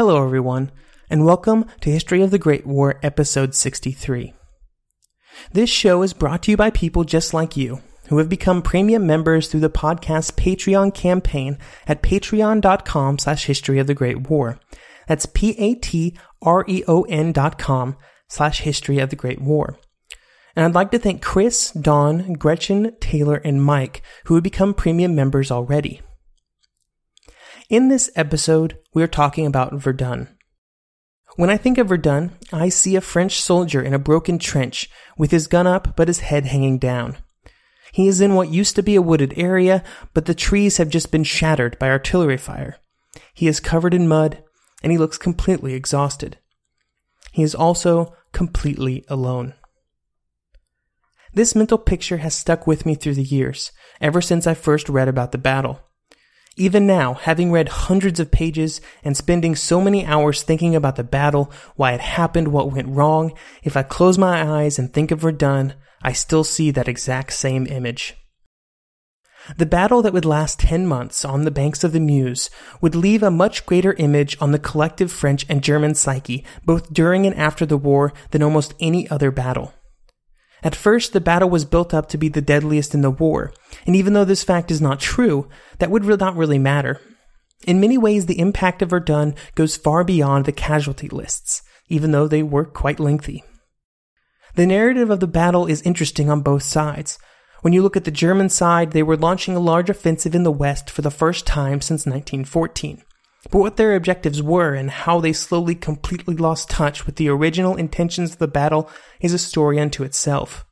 Hello, 0.00 0.24
everyone, 0.24 0.72
and 1.10 1.26
welcome 1.26 1.66
to 1.82 1.90
History 1.90 2.22
of 2.22 2.30
the 2.30 2.38
Great 2.38 2.66
War, 2.66 2.98
Episode 3.02 3.54
63. 3.54 4.32
This 5.52 5.68
show 5.68 6.00
is 6.00 6.14
brought 6.14 6.44
to 6.44 6.50
you 6.50 6.56
by 6.56 6.70
people 6.70 7.04
just 7.04 7.34
like 7.34 7.54
you 7.54 7.82
who 8.08 8.16
have 8.16 8.30
become 8.30 8.62
premium 8.62 9.06
members 9.06 9.46
through 9.46 9.60
the 9.60 9.68
podcast's 9.68 10.30
Patreon 10.30 10.94
campaign 10.94 11.58
at 11.86 12.02
patreon.com 12.02 13.18
slash 13.18 13.44
history 13.44 13.78
of 13.78 13.86
the 13.86 13.92
Great 13.92 14.30
War. 14.30 14.58
That's 15.06 15.26
P-A-T-R-E-O-N 15.26 16.22
dot 17.32 17.58
com 17.58 17.96
slash 18.26 18.60
history 18.62 19.00
of 19.00 19.10
the 19.10 19.16
Great 19.16 19.42
War. 19.42 19.76
And 20.56 20.64
I'd 20.64 20.74
like 20.74 20.92
to 20.92 20.98
thank 20.98 21.20
Chris, 21.20 21.72
Don, 21.72 22.32
Gretchen, 22.32 22.96
Taylor, 23.00 23.36
and 23.36 23.62
Mike 23.62 24.00
who 24.24 24.34
have 24.36 24.44
become 24.44 24.72
premium 24.72 25.14
members 25.14 25.50
already. 25.50 26.00
In 27.70 27.86
this 27.86 28.10
episode, 28.16 28.78
we 28.94 29.00
are 29.00 29.06
talking 29.06 29.46
about 29.46 29.74
Verdun. 29.74 30.26
When 31.36 31.50
I 31.50 31.56
think 31.56 31.78
of 31.78 31.86
Verdun, 31.86 32.36
I 32.52 32.68
see 32.68 32.96
a 32.96 33.00
French 33.00 33.40
soldier 33.40 33.80
in 33.80 33.94
a 33.94 33.98
broken 34.00 34.40
trench 34.40 34.90
with 35.16 35.30
his 35.30 35.46
gun 35.46 35.68
up 35.68 35.94
but 35.94 36.08
his 36.08 36.18
head 36.18 36.46
hanging 36.46 36.78
down. 36.78 37.18
He 37.92 38.08
is 38.08 38.20
in 38.20 38.34
what 38.34 38.48
used 38.48 38.74
to 38.74 38.82
be 38.82 38.96
a 38.96 39.02
wooded 39.02 39.34
area, 39.36 39.84
but 40.14 40.24
the 40.24 40.34
trees 40.34 40.78
have 40.78 40.88
just 40.88 41.12
been 41.12 41.22
shattered 41.22 41.78
by 41.78 41.88
artillery 41.90 42.36
fire. 42.36 42.78
He 43.34 43.46
is 43.46 43.60
covered 43.60 43.94
in 43.94 44.08
mud, 44.08 44.42
and 44.82 44.90
he 44.90 44.98
looks 44.98 45.16
completely 45.16 45.74
exhausted. 45.74 46.38
He 47.30 47.44
is 47.44 47.54
also 47.54 48.16
completely 48.32 49.04
alone. 49.06 49.54
This 51.34 51.54
mental 51.54 51.78
picture 51.78 52.16
has 52.16 52.34
stuck 52.34 52.66
with 52.66 52.84
me 52.84 52.96
through 52.96 53.14
the 53.14 53.22
years, 53.22 53.70
ever 54.00 54.20
since 54.20 54.48
I 54.48 54.54
first 54.54 54.88
read 54.88 55.06
about 55.06 55.30
the 55.30 55.38
battle. 55.38 55.82
Even 56.56 56.86
now, 56.86 57.14
having 57.14 57.52
read 57.52 57.68
hundreds 57.68 58.18
of 58.18 58.30
pages 58.30 58.80
and 59.04 59.16
spending 59.16 59.54
so 59.54 59.80
many 59.80 60.04
hours 60.04 60.42
thinking 60.42 60.74
about 60.74 60.96
the 60.96 61.04
battle, 61.04 61.52
why 61.76 61.92
it 61.92 62.00
happened, 62.00 62.48
what 62.48 62.72
went 62.72 62.88
wrong, 62.88 63.32
if 63.62 63.76
I 63.76 63.82
close 63.82 64.18
my 64.18 64.42
eyes 64.46 64.78
and 64.78 64.92
think 64.92 65.10
of 65.10 65.20
Verdun, 65.20 65.74
I 66.02 66.12
still 66.12 66.44
see 66.44 66.70
that 66.72 66.88
exact 66.88 67.32
same 67.32 67.66
image. 67.66 68.16
The 69.56 69.66
battle 69.66 70.02
that 70.02 70.12
would 70.12 70.24
last 70.24 70.60
10 70.60 70.86
months 70.86 71.24
on 71.24 71.44
the 71.44 71.50
banks 71.50 71.82
of 71.82 71.92
the 71.92 72.00
Meuse 72.00 72.50
would 72.80 72.94
leave 72.94 73.22
a 73.22 73.30
much 73.30 73.64
greater 73.64 73.94
image 73.94 74.36
on 74.40 74.52
the 74.52 74.58
collective 74.58 75.10
French 75.10 75.46
and 75.48 75.62
German 75.62 75.94
psyche, 75.94 76.44
both 76.64 76.92
during 76.92 77.26
and 77.26 77.34
after 77.36 77.64
the 77.64 77.78
war, 77.78 78.12
than 78.32 78.42
almost 78.42 78.74
any 78.80 79.08
other 79.08 79.30
battle. 79.30 79.72
At 80.62 80.74
first, 80.74 81.12
the 81.12 81.20
battle 81.20 81.48
was 81.48 81.64
built 81.64 81.94
up 81.94 82.08
to 82.10 82.18
be 82.18 82.28
the 82.28 82.42
deadliest 82.42 82.94
in 82.94 83.00
the 83.00 83.10
war, 83.10 83.52
and 83.86 83.96
even 83.96 84.12
though 84.12 84.24
this 84.24 84.44
fact 84.44 84.70
is 84.70 84.80
not 84.80 85.00
true, 85.00 85.48
that 85.78 85.90
would 85.90 86.04
not 86.04 86.36
really 86.36 86.58
matter. 86.58 87.00
In 87.66 87.80
many 87.80 87.98
ways, 87.98 88.26
the 88.26 88.38
impact 88.38 88.82
of 88.82 88.90
Verdun 88.90 89.34
goes 89.54 89.76
far 89.76 90.04
beyond 90.04 90.44
the 90.44 90.52
casualty 90.52 91.08
lists, 91.08 91.62
even 91.88 92.10
though 92.10 92.28
they 92.28 92.42
were 92.42 92.64
quite 92.64 93.00
lengthy. 93.00 93.44
The 94.54 94.66
narrative 94.66 95.10
of 95.10 95.20
the 95.20 95.26
battle 95.26 95.66
is 95.66 95.82
interesting 95.82 96.30
on 96.30 96.40
both 96.40 96.62
sides. 96.62 97.18
When 97.60 97.72
you 97.72 97.82
look 97.82 97.96
at 97.96 98.04
the 98.04 98.10
German 98.10 98.48
side, 98.48 98.92
they 98.92 99.02
were 99.02 99.16
launching 99.16 99.54
a 99.54 99.60
large 99.60 99.90
offensive 99.90 100.34
in 100.34 100.42
the 100.42 100.50
West 100.50 100.90
for 100.90 101.02
the 101.02 101.10
first 101.10 101.46
time 101.46 101.80
since 101.80 102.06
1914. 102.06 103.02
But 103.50 103.58
what 103.58 103.76
their 103.76 103.94
objectives 103.94 104.42
were 104.42 104.74
and 104.74 104.90
how 104.90 105.20
they 105.20 105.32
slowly 105.32 105.74
completely 105.74 106.36
lost 106.36 106.68
touch 106.68 107.06
with 107.06 107.16
the 107.16 107.28
original 107.28 107.76
intentions 107.76 108.32
of 108.32 108.38
the 108.38 108.48
battle 108.48 108.90
is 109.20 109.32
a 109.32 109.38
story 109.38 109.80
unto 109.80 110.02
itself. 110.02 110.66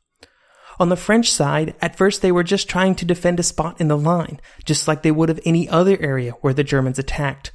On 0.79 0.91
the 0.91 0.97
French 0.97 1.33
side, 1.33 1.75
at 1.81 1.97
first 1.97 2.23
they 2.23 2.31
were 2.31 2.45
just 2.45 2.69
trying 2.69 2.95
to 2.97 3.05
defend 3.05 3.41
a 3.41 3.43
spot 3.43 3.81
in 3.81 3.89
the 3.89 3.97
line, 3.97 4.41
just 4.65 4.87
like 4.87 5.03
they 5.03 5.11
would 5.11 5.31
of 5.31 5.41
any 5.45 5.69
other 5.69 5.97
area 6.01 6.33
where 6.41 6.55
the 6.55 6.63
Germans 6.63 6.99
attacked. 6.99 7.53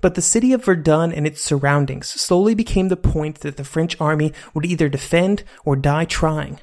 But 0.00 0.14
the 0.14 0.22
city 0.22 0.52
of 0.52 0.64
Verdun 0.64 1.12
and 1.12 1.26
its 1.26 1.42
surroundings 1.42 2.08
slowly 2.08 2.54
became 2.54 2.88
the 2.88 2.96
point 2.96 3.40
that 3.40 3.56
the 3.56 3.64
French 3.64 4.00
army 4.00 4.32
would 4.54 4.64
either 4.64 4.88
defend 4.88 5.42
or 5.64 5.74
die 5.74 6.04
trying. 6.04 6.60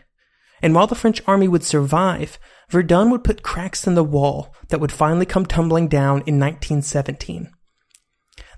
And 0.62 0.74
while 0.74 0.88
the 0.88 0.96
French 0.96 1.22
army 1.28 1.48
would 1.48 1.64
survive, 1.64 2.40
Verdun 2.70 3.12
would 3.12 3.24
put 3.24 3.44
cracks 3.44 3.86
in 3.86 3.96
the 3.96 4.04
wall 4.04 4.56
that 4.70 4.80
would 4.80 4.92
finally 4.94 5.26
come 5.26 5.46
tumbling 5.46 5.88
down 5.90 6.24
in 6.26 6.40
1917. 6.40 7.52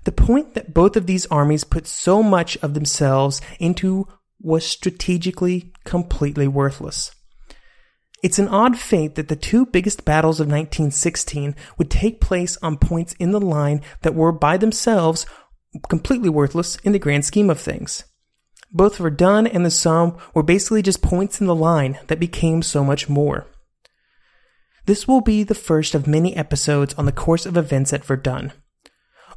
The 0.04 0.12
point 0.12 0.54
that 0.54 0.72
both 0.72 0.96
of 0.96 1.06
these 1.06 1.26
armies 1.26 1.64
put 1.64 1.86
so 1.86 2.22
much 2.22 2.56
of 2.58 2.74
themselves 2.74 3.40
into 3.58 4.06
was 4.40 4.66
strategically 4.66 5.72
completely 5.84 6.48
worthless. 6.48 7.14
It's 8.22 8.38
an 8.38 8.48
odd 8.48 8.78
fate 8.78 9.14
that 9.14 9.28
the 9.28 9.36
two 9.36 9.66
biggest 9.66 10.04
battles 10.04 10.40
of 10.40 10.46
1916 10.46 11.54
would 11.78 11.90
take 11.90 12.20
place 12.20 12.56
on 12.62 12.76
points 12.76 13.14
in 13.14 13.32
the 13.32 13.40
line 13.40 13.80
that 14.02 14.14
were 14.14 14.32
by 14.32 14.56
themselves 14.56 15.26
completely 15.88 16.28
worthless 16.28 16.76
in 16.76 16.92
the 16.92 16.98
grand 16.98 17.24
scheme 17.24 17.48
of 17.48 17.60
things. 17.60 18.04
Both 18.72 18.98
Verdun 18.98 19.46
and 19.46 19.64
the 19.64 19.70
Somme 19.70 20.16
were 20.34 20.42
basically 20.42 20.82
just 20.82 21.02
points 21.02 21.40
in 21.40 21.46
the 21.46 21.54
line 21.54 21.98
that 22.06 22.20
became 22.20 22.62
so 22.62 22.84
much 22.84 23.08
more. 23.08 23.46
This 24.86 25.08
will 25.08 25.20
be 25.20 25.42
the 25.42 25.54
first 25.54 25.94
of 25.94 26.06
many 26.06 26.36
episodes 26.36 26.94
on 26.94 27.06
the 27.06 27.12
course 27.12 27.46
of 27.46 27.56
events 27.56 27.92
at 27.92 28.04
Verdun. 28.04 28.52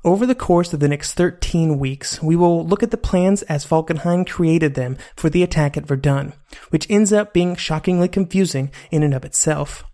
Over 0.06 0.26
the 0.26 0.36
course 0.36 0.74
of 0.74 0.82
the 0.82 0.90
next 0.90 1.14
13 1.14 1.80
weeks, 1.80 2.22
we 2.22 2.36
will 2.36 2.66
look 2.66 2.84
at 2.84 2.92
the 2.92 2.98
plans 2.98 3.42
as 3.44 3.66
Falkenhayn 3.66 4.28
created 4.28 4.76
them 4.76 4.98
for 5.16 5.30
the 5.30 5.44
attack 5.44 5.78
at 5.78 5.86
Verdun, 5.86 6.34
which 6.72 6.90
ends 6.90 7.14
up 7.14 7.34
being 7.34 7.56
shockingly 7.56 8.10
confusing 8.10 8.70
in 8.92 9.02
and 9.02 9.14
of 9.14 9.24
itself. 9.24 9.86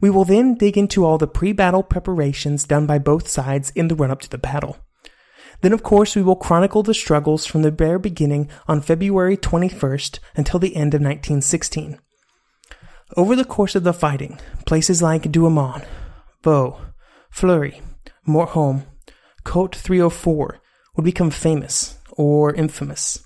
We 0.00 0.08
will 0.08 0.24
then 0.24 0.54
dig 0.54 0.78
into 0.78 1.04
all 1.04 1.18
the 1.18 1.26
pre-battle 1.26 1.82
preparations 1.82 2.64
done 2.64 2.86
by 2.86 2.98
both 2.98 3.28
sides 3.28 3.70
in 3.74 3.88
the 3.88 3.94
run-up 3.94 4.22
to 4.22 4.30
the 4.30 4.38
battle. 4.38 4.78
Then, 5.60 5.74
of 5.74 5.82
course, 5.82 6.16
we 6.16 6.22
will 6.22 6.36
chronicle 6.36 6.82
the 6.82 6.94
struggles 6.94 7.44
from 7.44 7.60
the 7.62 7.72
bare 7.72 7.98
beginning 7.98 8.48
on 8.66 8.80
February 8.80 9.36
21st 9.36 10.20
until 10.36 10.58
the 10.58 10.74
end 10.74 10.94
of 10.94 11.02
1916. 11.02 11.98
Over 13.16 13.36
the 13.36 13.44
course 13.44 13.74
of 13.74 13.84
the 13.84 13.92
fighting, 13.92 14.38
places 14.64 15.02
like 15.02 15.22
Douaumont, 15.24 15.84
Vaux, 16.42 16.80
Fleury, 17.30 17.82
Mort-Homme, 18.24 18.84
Côte 19.48 19.74
304 19.74 20.60
would 20.94 21.04
become 21.04 21.30
famous 21.30 21.96
or 22.10 22.52
infamous. 22.52 23.24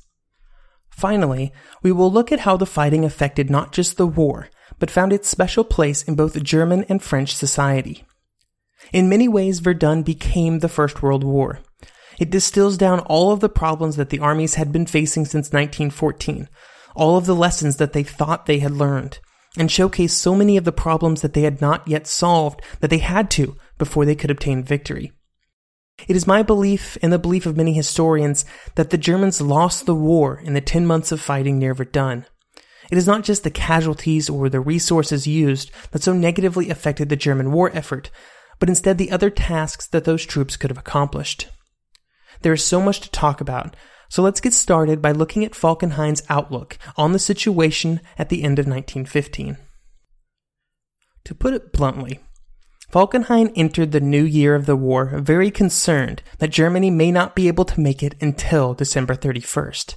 Finally, 0.88 1.52
we 1.82 1.90
will 1.90 2.12
look 2.12 2.30
at 2.30 2.40
how 2.46 2.56
the 2.56 2.64
fighting 2.64 3.04
affected 3.04 3.50
not 3.50 3.72
just 3.72 3.96
the 3.96 4.06
war, 4.06 4.48
but 4.78 4.88
found 4.88 5.12
its 5.12 5.28
special 5.28 5.64
place 5.64 6.04
in 6.04 6.14
both 6.14 6.40
German 6.44 6.84
and 6.84 7.02
French 7.02 7.34
society. 7.34 8.04
In 8.92 9.08
many 9.08 9.26
ways, 9.26 9.58
Verdun 9.58 10.04
became 10.04 10.60
the 10.60 10.68
First 10.68 11.02
World 11.02 11.24
War. 11.24 11.58
It 12.20 12.30
distills 12.30 12.76
down 12.76 13.00
all 13.00 13.32
of 13.32 13.40
the 13.40 13.48
problems 13.48 13.96
that 13.96 14.10
the 14.10 14.20
armies 14.20 14.54
had 14.54 14.70
been 14.70 14.86
facing 14.86 15.24
since 15.24 15.52
1914, 15.52 16.48
all 16.94 17.16
of 17.16 17.26
the 17.26 17.34
lessons 17.34 17.78
that 17.78 17.94
they 17.94 18.04
thought 18.04 18.46
they 18.46 18.60
had 18.60 18.70
learned, 18.70 19.18
and 19.58 19.72
showcase 19.72 20.14
so 20.14 20.36
many 20.36 20.56
of 20.56 20.62
the 20.62 20.70
problems 20.70 21.20
that 21.22 21.32
they 21.32 21.42
had 21.42 21.60
not 21.60 21.88
yet 21.88 22.06
solved 22.06 22.62
that 22.78 22.90
they 22.90 22.98
had 22.98 23.28
to 23.32 23.56
before 23.76 24.04
they 24.04 24.14
could 24.14 24.30
obtain 24.30 24.62
victory. 24.62 25.10
It 26.08 26.16
is 26.16 26.26
my 26.26 26.42
belief, 26.42 26.98
and 27.02 27.12
the 27.12 27.18
belief 27.18 27.46
of 27.46 27.56
many 27.56 27.72
historians, 27.72 28.44
that 28.74 28.90
the 28.90 28.98
Germans 28.98 29.40
lost 29.40 29.86
the 29.86 29.94
war 29.94 30.40
in 30.42 30.54
the 30.54 30.60
10 30.60 30.86
months 30.86 31.12
of 31.12 31.20
fighting 31.20 31.58
near 31.58 31.74
Verdun. 31.74 32.26
It 32.90 32.98
is 32.98 33.06
not 33.06 33.24
just 33.24 33.44
the 33.44 33.50
casualties 33.50 34.28
or 34.28 34.48
the 34.48 34.60
resources 34.60 35.26
used 35.26 35.70
that 35.92 36.02
so 36.02 36.12
negatively 36.12 36.70
affected 36.70 37.08
the 37.08 37.16
German 37.16 37.52
war 37.52 37.70
effort, 37.72 38.10
but 38.58 38.68
instead 38.68 38.98
the 38.98 39.10
other 39.10 39.30
tasks 39.30 39.86
that 39.86 40.04
those 40.04 40.26
troops 40.26 40.56
could 40.56 40.70
have 40.70 40.78
accomplished. 40.78 41.48
There 42.42 42.52
is 42.52 42.64
so 42.64 42.80
much 42.80 43.00
to 43.00 43.10
talk 43.10 43.40
about, 43.40 43.76
so 44.08 44.22
let's 44.22 44.40
get 44.40 44.52
started 44.52 45.00
by 45.00 45.12
looking 45.12 45.44
at 45.44 45.52
Falkenhayn's 45.52 46.22
outlook 46.28 46.76
on 46.96 47.12
the 47.12 47.18
situation 47.18 48.00
at 48.18 48.28
the 48.28 48.42
end 48.42 48.58
of 48.58 48.66
1915. 48.66 49.56
To 51.24 51.34
put 51.34 51.54
it 51.54 51.72
bluntly, 51.72 52.20
Falkenhayn 52.92 53.52
entered 53.56 53.92
the 53.92 54.00
new 54.00 54.22
year 54.22 54.54
of 54.54 54.66
the 54.66 54.76
war 54.76 55.18
very 55.18 55.50
concerned 55.50 56.22
that 56.38 56.50
Germany 56.50 56.90
may 56.90 57.10
not 57.10 57.34
be 57.34 57.48
able 57.48 57.64
to 57.64 57.80
make 57.80 58.02
it 58.02 58.14
until 58.20 58.74
December 58.74 59.14
31st. 59.14 59.94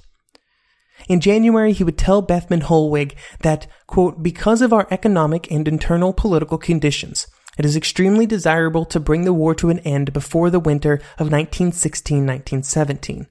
In 1.06 1.20
January, 1.20 1.74
he 1.74 1.84
would 1.84 1.98
tell 1.98 2.22
Bethmann 2.22 2.62
Hollweg 2.62 3.14
that, 3.40 3.66
quote, 3.86 4.22
because 4.22 4.62
of 4.62 4.72
our 4.72 4.88
economic 4.90 5.50
and 5.50 5.68
internal 5.68 6.14
political 6.14 6.56
conditions, 6.56 7.26
it 7.58 7.66
is 7.66 7.76
extremely 7.76 8.24
desirable 8.24 8.86
to 8.86 8.98
bring 8.98 9.24
the 9.24 9.34
war 9.34 9.54
to 9.56 9.68
an 9.68 9.80
end 9.80 10.14
before 10.14 10.48
the 10.48 10.58
winter 10.58 10.98
of 11.18 11.28
1916-1917, 11.28 13.26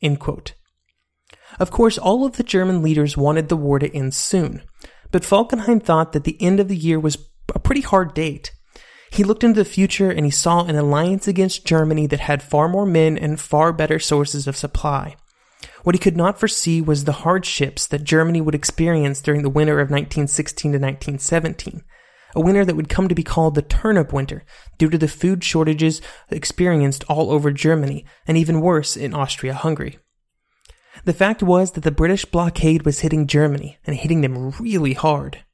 end 0.00 0.18
quote. 0.18 0.54
Of 1.58 1.70
course, 1.70 1.98
all 1.98 2.24
of 2.24 2.38
the 2.38 2.42
German 2.42 2.82
leaders 2.82 3.18
wanted 3.18 3.50
the 3.50 3.56
war 3.56 3.78
to 3.78 3.94
end 3.94 4.14
soon, 4.14 4.62
but 5.10 5.24
Falkenhayn 5.24 5.82
thought 5.82 6.12
that 6.12 6.24
the 6.24 6.40
end 6.40 6.58
of 6.58 6.68
the 6.68 6.76
year 6.76 6.98
was 6.98 7.18
a 7.54 7.58
pretty 7.58 7.82
hard 7.82 8.14
date. 8.14 8.52
He 9.10 9.24
looked 9.24 9.42
into 9.42 9.58
the 9.58 9.68
future 9.68 10.10
and 10.10 10.24
he 10.24 10.30
saw 10.30 10.64
an 10.64 10.76
alliance 10.76 11.26
against 11.26 11.66
Germany 11.66 12.06
that 12.06 12.20
had 12.20 12.42
far 12.42 12.68
more 12.68 12.86
men 12.86 13.18
and 13.18 13.40
far 13.40 13.72
better 13.72 13.98
sources 13.98 14.46
of 14.46 14.56
supply. 14.56 15.16
What 15.82 15.94
he 15.94 15.98
could 15.98 16.16
not 16.16 16.38
foresee 16.38 16.80
was 16.80 17.04
the 17.04 17.12
hardships 17.12 17.86
that 17.88 18.04
Germany 18.04 18.40
would 18.40 18.54
experience 18.54 19.20
during 19.20 19.42
the 19.42 19.50
winter 19.50 19.74
of 19.74 19.90
1916 19.90 20.72
to 20.72 20.78
1917, 20.78 21.82
a 22.34 22.40
winter 22.40 22.64
that 22.64 22.76
would 22.76 22.88
come 22.88 23.08
to 23.08 23.14
be 23.14 23.22
called 23.22 23.54
the 23.54 23.62
turnip 23.62 24.12
winter 24.12 24.44
due 24.78 24.88
to 24.90 24.98
the 24.98 25.08
food 25.08 25.42
shortages 25.42 26.00
experienced 26.30 27.04
all 27.08 27.30
over 27.30 27.50
Germany, 27.50 28.04
and 28.26 28.36
even 28.36 28.60
worse 28.60 28.96
in 28.96 29.14
Austria 29.14 29.54
Hungary. 29.54 29.98
The 31.04 31.14
fact 31.14 31.42
was 31.42 31.72
that 31.72 31.82
the 31.82 31.90
British 31.90 32.24
blockade 32.24 32.84
was 32.84 33.00
hitting 33.00 33.26
Germany, 33.26 33.78
and 33.84 33.96
hitting 33.96 34.20
them 34.20 34.50
really 34.50 34.94
hard. 34.94 35.44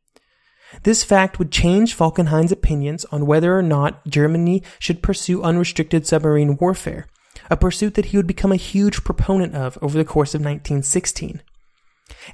This 0.82 1.04
fact 1.04 1.38
would 1.38 1.52
change 1.52 1.96
Falkenhayn's 1.96 2.52
opinions 2.52 3.04
on 3.06 3.26
whether 3.26 3.56
or 3.56 3.62
not 3.62 4.06
Germany 4.06 4.62
should 4.78 5.02
pursue 5.02 5.42
unrestricted 5.42 6.06
submarine 6.06 6.56
warfare, 6.56 7.06
a 7.50 7.56
pursuit 7.56 7.94
that 7.94 8.06
he 8.06 8.16
would 8.16 8.26
become 8.26 8.52
a 8.52 8.56
huge 8.56 9.04
proponent 9.04 9.54
of 9.54 9.78
over 9.80 9.96
the 9.96 10.04
course 10.04 10.34
of 10.34 10.40
1916. 10.40 11.42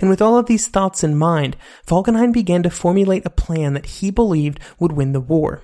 And 0.00 0.11
with 0.11 0.20
all 0.20 0.38
of 0.38 0.46
these 0.46 0.69
thoughts 0.69 1.02
in 1.05 1.17
mind, 1.17 1.56
Falkenhayn 1.87 2.32
began 2.32 2.62
to 2.62 2.70
formulate 2.70 3.25
a 3.26 3.31
plan 3.31 3.75
that 3.75 3.87
he 3.87 4.11
believed 4.11 4.61
would 4.79 4.93
win 4.93 5.12
the 5.12 5.20
war. 5.20 5.62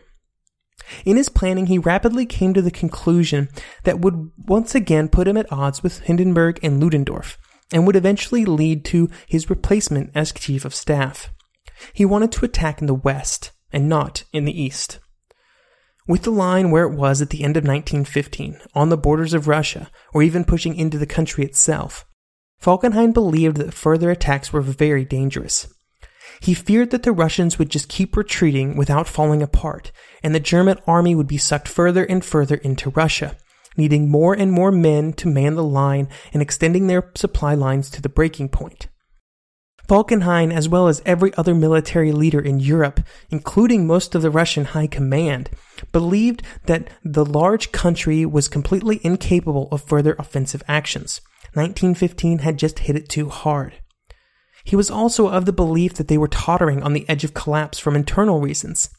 In 1.04 1.16
his 1.16 1.28
planning, 1.28 1.66
he 1.66 1.78
rapidly 1.78 2.24
came 2.24 2.54
to 2.54 2.62
the 2.62 2.70
conclusion 2.70 3.48
that 3.84 4.00
would 4.00 4.30
once 4.36 4.74
again 4.74 5.08
put 5.08 5.28
him 5.28 5.36
at 5.36 5.50
odds 5.52 5.82
with 5.82 6.00
Hindenburg 6.00 6.58
and 6.62 6.80
Ludendorff, 6.80 7.36
and 7.72 7.86
would 7.86 7.96
eventually 7.96 8.44
lead 8.44 8.84
to 8.86 9.10
his 9.26 9.50
replacement 9.50 10.10
as 10.14 10.32
chief 10.32 10.64
of 10.64 10.74
staff. 10.74 11.30
He 11.92 12.04
wanted 12.04 12.32
to 12.32 12.44
attack 12.44 12.80
in 12.80 12.86
the 12.86 12.94
west, 12.94 13.52
and 13.72 13.88
not 13.88 14.24
in 14.32 14.44
the 14.44 14.62
east. 14.62 14.98
With 16.06 16.22
the 16.22 16.30
line 16.30 16.70
where 16.70 16.84
it 16.84 16.94
was 16.94 17.20
at 17.20 17.30
the 17.30 17.44
end 17.44 17.56
of 17.56 17.64
1915, 17.64 18.60
on 18.74 18.88
the 18.88 18.96
borders 18.96 19.34
of 19.34 19.46
Russia, 19.46 19.90
or 20.14 20.22
even 20.22 20.44
pushing 20.44 20.74
into 20.74 20.96
the 20.96 21.06
country 21.06 21.44
itself, 21.44 22.06
Falkenhayn 22.60 23.12
believed 23.12 23.58
that 23.58 23.74
further 23.74 24.10
attacks 24.10 24.52
were 24.52 24.62
very 24.62 25.04
dangerous. 25.04 25.72
He 26.40 26.54
feared 26.54 26.90
that 26.90 27.02
the 27.02 27.12
Russians 27.12 27.58
would 27.58 27.70
just 27.70 27.88
keep 27.88 28.16
retreating 28.16 28.76
without 28.76 29.08
falling 29.08 29.42
apart, 29.42 29.92
and 30.22 30.34
the 30.34 30.40
German 30.40 30.78
army 30.86 31.14
would 31.14 31.28
be 31.28 31.38
sucked 31.38 31.68
further 31.68 32.04
and 32.04 32.24
further 32.24 32.56
into 32.56 32.90
Russia, 32.90 33.36
needing 33.76 34.10
more 34.10 34.34
and 34.34 34.50
more 34.52 34.72
men 34.72 35.12
to 35.14 35.28
man 35.28 35.54
the 35.54 35.64
line 35.64 36.08
and 36.32 36.42
extending 36.42 36.86
their 36.86 37.10
supply 37.14 37.54
lines 37.54 37.90
to 37.90 38.02
the 38.02 38.08
breaking 38.08 38.48
point. 38.48 38.88
Falkenhayn, 39.88 40.52
as 40.52 40.68
well 40.68 40.86
as 40.86 41.00
every 41.06 41.32
other 41.34 41.54
military 41.54 42.12
leader 42.12 42.40
in 42.40 42.60
Europe, 42.60 43.00
including 43.30 43.86
most 43.86 44.14
of 44.14 44.20
the 44.20 44.30
Russian 44.30 44.66
high 44.66 44.86
command, 44.86 45.48
believed 45.92 46.42
that 46.66 46.88
the 47.02 47.24
large 47.24 47.72
country 47.72 48.26
was 48.26 48.48
completely 48.48 49.00
incapable 49.02 49.66
of 49.72 49.82
further 49.82 50.14
offensive 50.18 50.62
actions. 50.68 51.22
1915 51.54 52.40
had 52.40 52.58
just 52.58 52.80
hit 52.80 52.96
it 52.96 53.08
too 53.08 53.30
hard. 53.30 53.74
He 54.62 54.76
was 54.76 54.90
also 54.90 55.28
of 55.28 55.46
the 55.46 55.52
belief 55.54 55.94
that 55.94 56.08
they 56.08 56.18
were 56.18 56.28
tottering 56.28 56.82
on 56.82 56.92
the 56.92 57.08
edge 57.08 57.24
of 57.24 57.32
collapse 57.32 57.78
from 57.78 57.96
internal 57.96 58.40
reasons. 58.40 58.90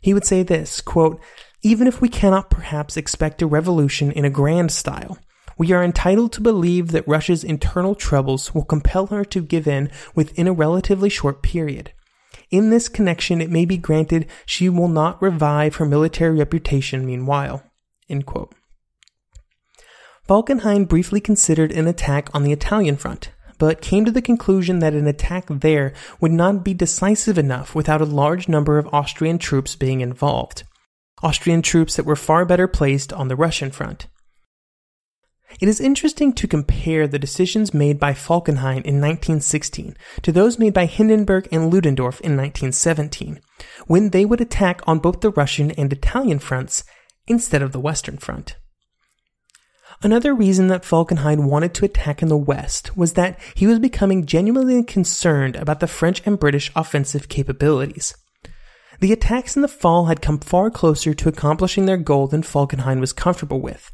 He 0.00 0.12
would 0.12 0.24
say 0.24 0.42
this, 0.42 0.80
quote, 0.80 1.20
even 1.62 1.86
if 1.86 2.00
we 2.00 2.08
cannot 2.08 2.50
perhaps 2.50 2.96
expect 2.96 3.42
a 3.42 3.46
revolution 3.46 4.10
in 4.10 4.24
a 4.24 4.30
grand 4.30 4.72
style, 4.72 5.18
we 5.58 5.72
are 5.72 5.84
entitled 5.84 6.32
to 6.32 6.40
believe 6.40 6.92
that 6.92 7.06
Russia's 7.06 7.44
internal 7.44 7.94
troubles 7.94 8.54
will 8.54 8.64
compel 8.64 9.08
her 9.08 9.24
to 9.26 9.42
give 9.42 9.66
in 9.66 9.90
within 10.14 10.46
a 10.46 10.52
relatively 10.52 11.08
short 11.08 11.42
period. 11.42 11.92
In 12.50 12.70
this 12.70 12.88
connection, 12.88 13.40
it 13.40 13.50
may 13.50 13.64
be 13.64 13.76
granted 13.76 14.26
she 14.46 14.68
will 14.68 14.88
not 14.88 15.20
revive 15.20 15.76
her 15.76 15.84
military 15.84 16.38
reputation 16.38 17.04
meanwhile. 17.04 17.62
Falkenhayn 20.26 20.86
briefly 20.86 21.20
considered 21.20 21.72
an 21.72 21.86
attack 21.86 22.30
on 22.34 22.42
the 22.42 22.52
Italian 22.52 22.96
front, 22.96 23.32
but 23.58 23.80
came 23.80 24.04
to 24.04 24.10
the 24.10 24.22
conclusion 24.22 24.78
that 24.78 24.94
an 24.94 25.06
attack 25.06 25.46
there 25.48 25.92
would 26.20 26.32
not 26.32 26.64
be 26.64 26.74
decisive 26.74 27.38
enough 27.38 27.74
without 27.74 28.00
a 28.00 28.06
large 28.06 28.48
number 28.48 28.78
of 28.78 28.88
Austrian 28.92 29.38
troops 29.38 29.74
being 29.74 30.00
involved. 30.00 30.62
Austrian 31.22 31.62
troops 31.62 31.96
that 31.96 32.06
were 32.06 32.16
far 32.16 32.44
better 32.44 32.68
placed 32.68 33.12
on 33.12 33.28
the 33.28 33.36
Russian 33.36 33.70
front. 33.70 34.06
It 35.60 35.68
is 35.68 35.80
interesting 35.80 36.32
to 36.34 36.46
compare 36.46 37.08
the 37.08 37.18
decisions 37.18 37.74
made 37.74 37.98
by 37.98 38.12
Falkenhayn 38.12 38.84
in 38.84 39.00
1916 39.00 39.96
to 40.22 40.30
those 40.30 40.58
made 40.58 40.74
by 40.74 40.86
Hindenburg 40.86 41.48
and 41.50 41.72
Ludendorff 41.72 42.20
in 42.20 42.36
1917, 42.36 43.40
when 43.86 44.10
they 44.10 44.24
would 44.24 44.40
attack 44.40 44.82
on 44.86 44.98
both 44.98 45.20
the 45.20 45.30
Russian 45.30 45.70
and 45.72 45.92
Italian 45.92 46.38
fronts 46.38 46.84
instead 47.26 47.62
of 47.62 47.72
the 47.72 47.80
Western 47.80 48.18
Front. 48.18 48.56
Another 50.00 50.32
reason 50.32 50.68
that 50.68 50.84
Falkenhayn 50.84 51.48
wanted 51.48 51.74
to 51.74 51.84
attack 51.84 52.22
in 52.22 52.28
the 52.28 52.36
West 52.36 52.96
was 52.96 53.14
that 53.14 53.38
he 53.54 53.66
was 53.66 53.80
becoming 53.80 54.26
genuinely 54.26 54.84
concerned 54.84 55.56
about 55.56 55.80
the 55.80 55.88
French 55.88 56.22
and 56.24 56.38
British 56.38 56.70
offensive 56.76 57.28
capabilities. 57.28 58.14
The 59.00 59.12
attacks 59.12 59.56
in 59.56 59.62
the 59.62 59.68
fall 59.68 60.06
had 60.06 60.22
come 60.22 60.38
far 60.38 60.70
closer 60.70 61.14
to 61.14 61.28
accomplishing 61.28 61.86
their 61.86 61.96
goal 61.96 62.28
than 62.28 62.42
Falkenhayn 62.42 63.00
was 63.00 63.12
comfortable 63.12 63.60
with, 63.60 63.90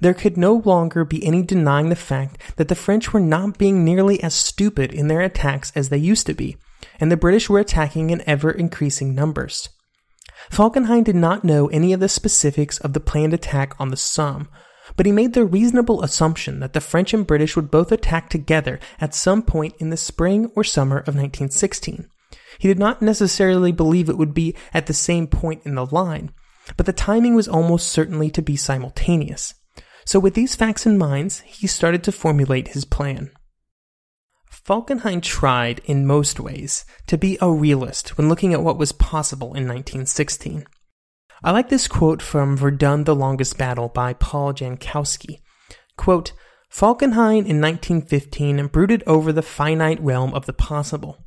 there 0.00 0.14
could 0.14 0.36
no 0.36 0.62
longer 0.64 1.04
be 1.04 1.24
any 1.24 1.42
denying 1.42 1.88
the 1.88 1.96
fact 1.96 2.40
that 2.56 2.68
the 2.68 2.74
French 2.74 3.12
were 3.12 3.20
not 3.20 3.58
being 3.58 3.84
nearly 3.84 4.22
as 4.22 4.34
stupid 4.34 4.92
in 4.92 5.08
their 5.08 5.20
attacks 5.20 5.72
as 5.74 5.88
they 5.88 5.96
used 5.96 6.26
to 6.26 6.34
be, 6.34 6.56
and 7.00 7.10
the 7.10 7.16
British 7.16 7.48
were 7.48 7.58
attacking 7.58 8.10
in 8.10 8.22
ever 8.26 8.50
increasing 8.50 9.14
numbers. 9.14 9.68
Falkenhayn 10.50 11.04
did 11.04 11.16
not 11.16 11.44
know 11.44 11.66
any 11.68 11.92
of 11.92 12.00
the 12.00 12.08
specifics 12.08 12.78
of 12.78 12.92
the 12.92 13.00
planned 13.00 13.34
attack 13.34 13.74
on 13.80 13.88
the 13.88 13.96
Somme, 13.96 14.48
but 14.96 15.06
he 15.06 15.12
made 15.12 15.32
the 15.32 15.44
reasonable 15.44 16.02
assumption 16.02 16.60
that 16.60 16.72
the 16.72 16.80
French 16.80 17.12
and 17.12 17.26
British 17.26 17.56
would 17.56 17.70
both 17.70 17.90
attack 17.90 18.30
together 18.30 18.78
at 19.00 19.14
some 19.14 19.42
point 19.42 19.74
in 19.78 19.90
the 19.90 19.96
spring 19.96 20.50
or 20.54 20.62
summer 20.62 20.98
of 20.98 21.14
1916. 21.14 22.08
He 22.58 22.68
did 22.68 22.78
not 22.78 23.02
necessarily 23.02 23.72
believe 23.72 24.08
it 24.08 24.18
would 24.18 24.34
be 24.34 24.54
at 24.72 24.86
the 24.86 24.94
same 24.94 25.26
point 25.26 25.62
in 25.64 25.74
the 25.74 25.86
line, 25.86 26.32
but 26.76 26.86
the 26.86 26.92
timing 26.92 27.34
was 27.34 27.48
almost 27.48 27.88
certainly 27.88 28.30
to 28.30 28.42
be 28.42 28.56
simultaneous. 28.56 29.54
So, 30.06 30.20
with 30.20 30.34
these 30.34 30.54
facts 30.54 30.86
in 30.86 30.96
mind, 30.96 31.42
he 31.44 31.66
started 31.66 32.04
to 32.04 32.12
formulate 32.12 32.68
his 32.68 32.84
plan. 32.84 33.30
Falkenhayn 34.50 35.20
tried, 35.20 35.80
in 35.84 36.06
most 36.06 36.38
ways, 36.38 36.84
to 37.08 37.18
be 37.18 37.36
a 37.40 37.50
realist 37.50 38.16
when 38.16 38.28
looking 38.28 38.54
at 38.54 38.62
what 38.62 38.78
was 38.78 38.92
possible 38.92 39.48
in 39.48 39.66
1916. 39.66 40.64
I 41.42 41.50
like 41.50 41.68
this 41.68 41.88
quote 41.88 42.22
from 42.22 42.56
Verdun 42.56 43.04
the 43.04 43.14
Longest 43.16 43.58
Battle 43.58 43.88
by 43.88 44.12
Paul 44.12 44.54
Jankowski. 44.54 45.40
Quote, 45.96 46.32
Falkenhayn 46.70 47.46
in 47.46 47.60
1915 47.60 48.66
brooded 48.68 49.02
over 49.06 49.32
the 49.32 49.42
finite 49.42 50.00
realm 50.00 50.34
of 50.34 50.46
the 50.46 50.52
possible. 50.52 51.24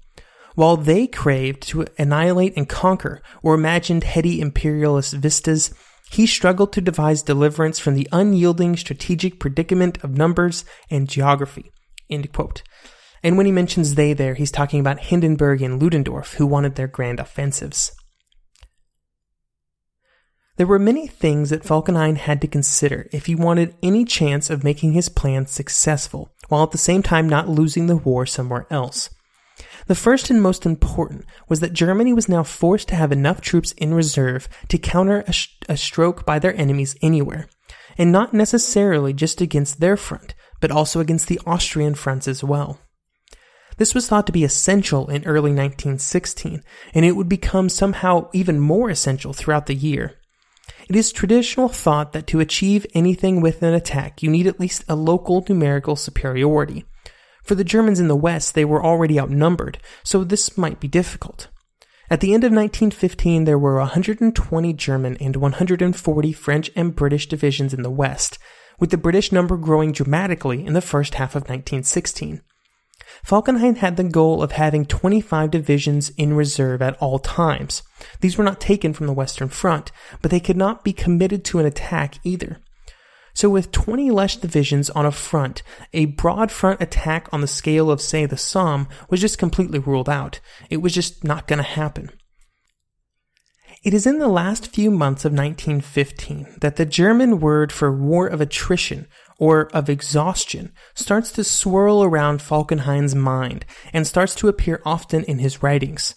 While 0.56 0.78
they 0.78 1.06
craved 1.06 1.62
to 1.70 1.86
annihilate 1.98 2.58
and 2.58 2.68
conquer 2.68 3.22
or 3.44 3.56
imagined 3.56 4.04
heady 4.04 4.42
imperialist 4.42 5.14
vistas, 5.14 5.74
he 6.12 6.26
struggled 6.26 6.74
to 6.74 6.82
devise 6.82 7.22
deliverance 7.22 7.80
from 7.80 7.94
the 7.94 8.08
unyielding 8.12 8.76
strategic 8.76 9.40
predicament 9.40 10.04
of 10.04 10.18
numbers 10.18 10.66
and 10.90 11.08
geography. 11.08 11.72
And 12.10 13.38
when 13.38 13.46
he 13.46 13.52
mentions 13.52 13.96
they 13.96 14.14
there, 14.14 14.34
he's 14.34 14.52
talking 14.52 14.80
about 14.80 15.00
Hindenburg 15.00 15.62
and 15.62 15.82
Ludendorff, 15.82 16.36
who 16.36 16.48
wanted 16.48 16.76
their 16.76 16.88
grand 16.88 17.20
offensives. 17.20 17.92
There 20.58 20.68
were 20.68 20.80
many 20.80 21.08
things 21.08 21.52
that 21.52 21.64
Falkenhayn 21.64 22.18
had 22.18 22.42
to 22.42 22.48
consider 22.48 23.08
if 23.14 23.28
he 23.28 23.36
wanted 23.36 23.76
any 23.82 24.04
chance 24.04 24.50
of 24.50 24.64
making 24.64 24.92
his 24.92 25.08
plan 25.08 25.46
successful, 25.46 26.34
while 26.50 26.64
at 26.64 26.72
the 26.72 26.78
same 26.78 27.02
time 27.02 27.30
not 27.30 27.48
losing 27.48 27.88
the 27.88 27.96
war 27.96 28.26
somewhere 28.26 28.68
else. 28.70 29.10
The 29.90 29.96
first 29.96 30.30
and 30.30 30.40
most 30.40 30.68
important 30.68 31.26
was 31.48 31.62
that 31.62 31.74
Germany 31.74 32.14
was 32.14 32.30
now 32.30 32.44
forced 32.44 32.90
to 32.90 32.96
have 32.96 33.12
enough 33.12 33.42
troops 33.42 33.72
in 33.72 33.92
reserve 33.92 34.48
to 34.68 34.78
counter 34.78 35.24
a, 35.26 35.32
sh- 35.32 35.58
a, 35.68 35.76
stroke 35.76 36.28
by 36.28 36.38
their 36.38 36.56
enemies 36.56 36.96
anywhere, 37.02 37.50
and 37.98 38.12
not 38.12 38.32
necessarily 38.32 39.14
just 39.14 39.42
against 39.42 39.80
their 39.80 39.98
front, 39.98 40.36
but 40.60 40.70
also 40.70 41.00
against 41.00 41.28
the 41.28 41.42
Austrian 41.44 41.96
fronts 41.96 42.28
as 42.28 42.44
well. 42.44 42.80
This 43.78 43.96
was 43.96 44.08
thought 44.08 44.28
to 44.28 44.32
be 44.32 44.44
essential 44.44 45.10
in 45.10 45.26
early 45.26 45.50
1916, 45.50 46.62
and 46.94 47.04
it 47.04 47.16
would 47.16 47.28
become 47.28 47.68
somehow 47.68 48.30
even 48.32 48.60
more 48.60 48.92
essential 48.92 49.34
throughout 49.34 49.66
the 49.66 49.74
year. 49.74 50.14
It 50.88 50.96
is 50.96 51.12
traditional 51.12 51.68
thought 51.68 52.14
that 52.14 52.28
to 52.28 52.40
achieve 52.40 52.86
anything 52.94 53.42
with 53.42 53.64
an 53.64 53.74
attack, 53.74 54.22
you 54.22 54.30
need 54.30 54.46
at 54.46 54.60
least 54.60 54.84
a 54.88 54.96
local 54.96 55.44
numerical 55.50 55.96
superiority. 55.96 56.86
For 57.50 57.56
the 57.56 57.64
Germans 57.64 58.00
in 58.00 58.08
the 58.08 58.16
West, 58.16 58.54
they 58.54 58.64
were 58.64 58.86
already 58.86 59.20
outnumbered, 59.20 59.80
so 60.04 60.24
this 60.24 60.56
might 60.56 60.80
be 60.80 60.88
difficult. 60.88 61.48
At 62.08 62.20
the 62.20 62.36
end 62.36 62.44
of 62.44 62.52
1915, 62.52 63.46
there 63.46 63.58
were 63.58 63.80
120 63.80 64.74
German 64.74 65.18
and 65.20 65.36
140 65.36 66.32
French 66.32 66.70
and 66.76 66.96
British 66.96 67.28
divisions 67.28 67.74
in 67.74 67.82
the 67.82 67.90
West, 67.90 68.38
with 68.80 68.92
the 68.92 68.98
British 68.98 69.32
number 69.32 69.58
growing 69.58 69.92
dramatically 69.92 70.64
in 70.64 70.74
the 70.74 70.80
first 70.80 71.16
half 71.16 71.32
of 71.32 71.50
1916. 71.50 72.44
Falkenhayn 73.26 73.78
had 73.78 73.98
the 73.98 74.04
goal 74.04 74.44
of 74.44 74.52
having 74.52 74.86
25 74.86 75.50
divisions 75.50 76.12
in 76.18 76.36
reserve 76.36 76.84
at 76.84 76.98
all 76.98 77.18
times. 77.18 77.82
These 78.22 78.38
were 78.38 78.44
not 78.44 78.62
taken 78.62 78.94
from 78.94 79.08
the 79.08 79.14
Western 79.14 79.50
Front, 79.50 79.92
but 80.22 80.30
they 80.30 80.40
could 80.40 80.56
not 80.56 80.84
be 80.84 80.94
committed 80.94 81.44
to 81.46 81.58
an 81.58 81.66
attack 81.66 82.20
either. 82.24 82.62
So, 83.40 83.50
with 83.50 83.72
20 83.72 84.12
less 84.12 84.36
divisions 84.36 84.90
on 84.90 85.06
a 85.06 85.14
front, 85.14 85.64
a 85.94 86.08
broad 86.08 86.52
front 86.52 86.82
attack 86.82 87.30
on 87.32 87.40
the 87.40 87.48
scale 87.48 87.90
of, 87.90 88.02
say, 88.02 88.26
the 88.26 88.36
Somme 88.36 88.86
was 89.10 89.22
just 89.22 89.38
completely 89.38 89.80
ruled 89.80 90.10
out. 90.10 90.42
It 90.70 90.82
was 90.82 90.94
just 90.94 91.24
not 91.24 91.48
going 91.48 91.60
to 91.60 91.64
happen. 91.64 92.12
It 93.82 93.94
is 93.94 94.06
in 94.06 94.20
the 94.20 94.28
last 94.28 94.74
few 94.74 94.92
months 94.92 95.24
of 95.24 95.32
1915 95.32 96.58
that 96.60 96.76
the 96.76 96.86
German 96.86 97.40
word 97.40 97.72
for 97.72 97.96
war 97.96 98.28
of 98.28 98.42
attrition 98.42 99.08
or 99.38 99.70
of 99.74 99.90
exhaustion 99.90 100.74
starts 100.94 101.32
to 101.32 101.46
swirl 101.46 102.04
around 102.04 102.42
Falkenhayn's 102.42 103.16
mind 103.16 103.66
and 103.94 104.06
starts 104.06 104.36
to 104.36 104.50
appear 104.50 104.82
often 104.84 105.24
in 105.24 105.40
his 105.40 105.64
writings. 105.64 106.14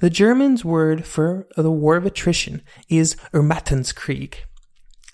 The 0.00 0.10
German's 0.10 0.62
word 0.62 1.06
for 1.06 1.48
the 1.56 1.70
war 1.70 1.96
of 1.96 2.04
attrition 2.04 2.60
is 2.90 3.16
Ermattungskrieg. 3.32 4.40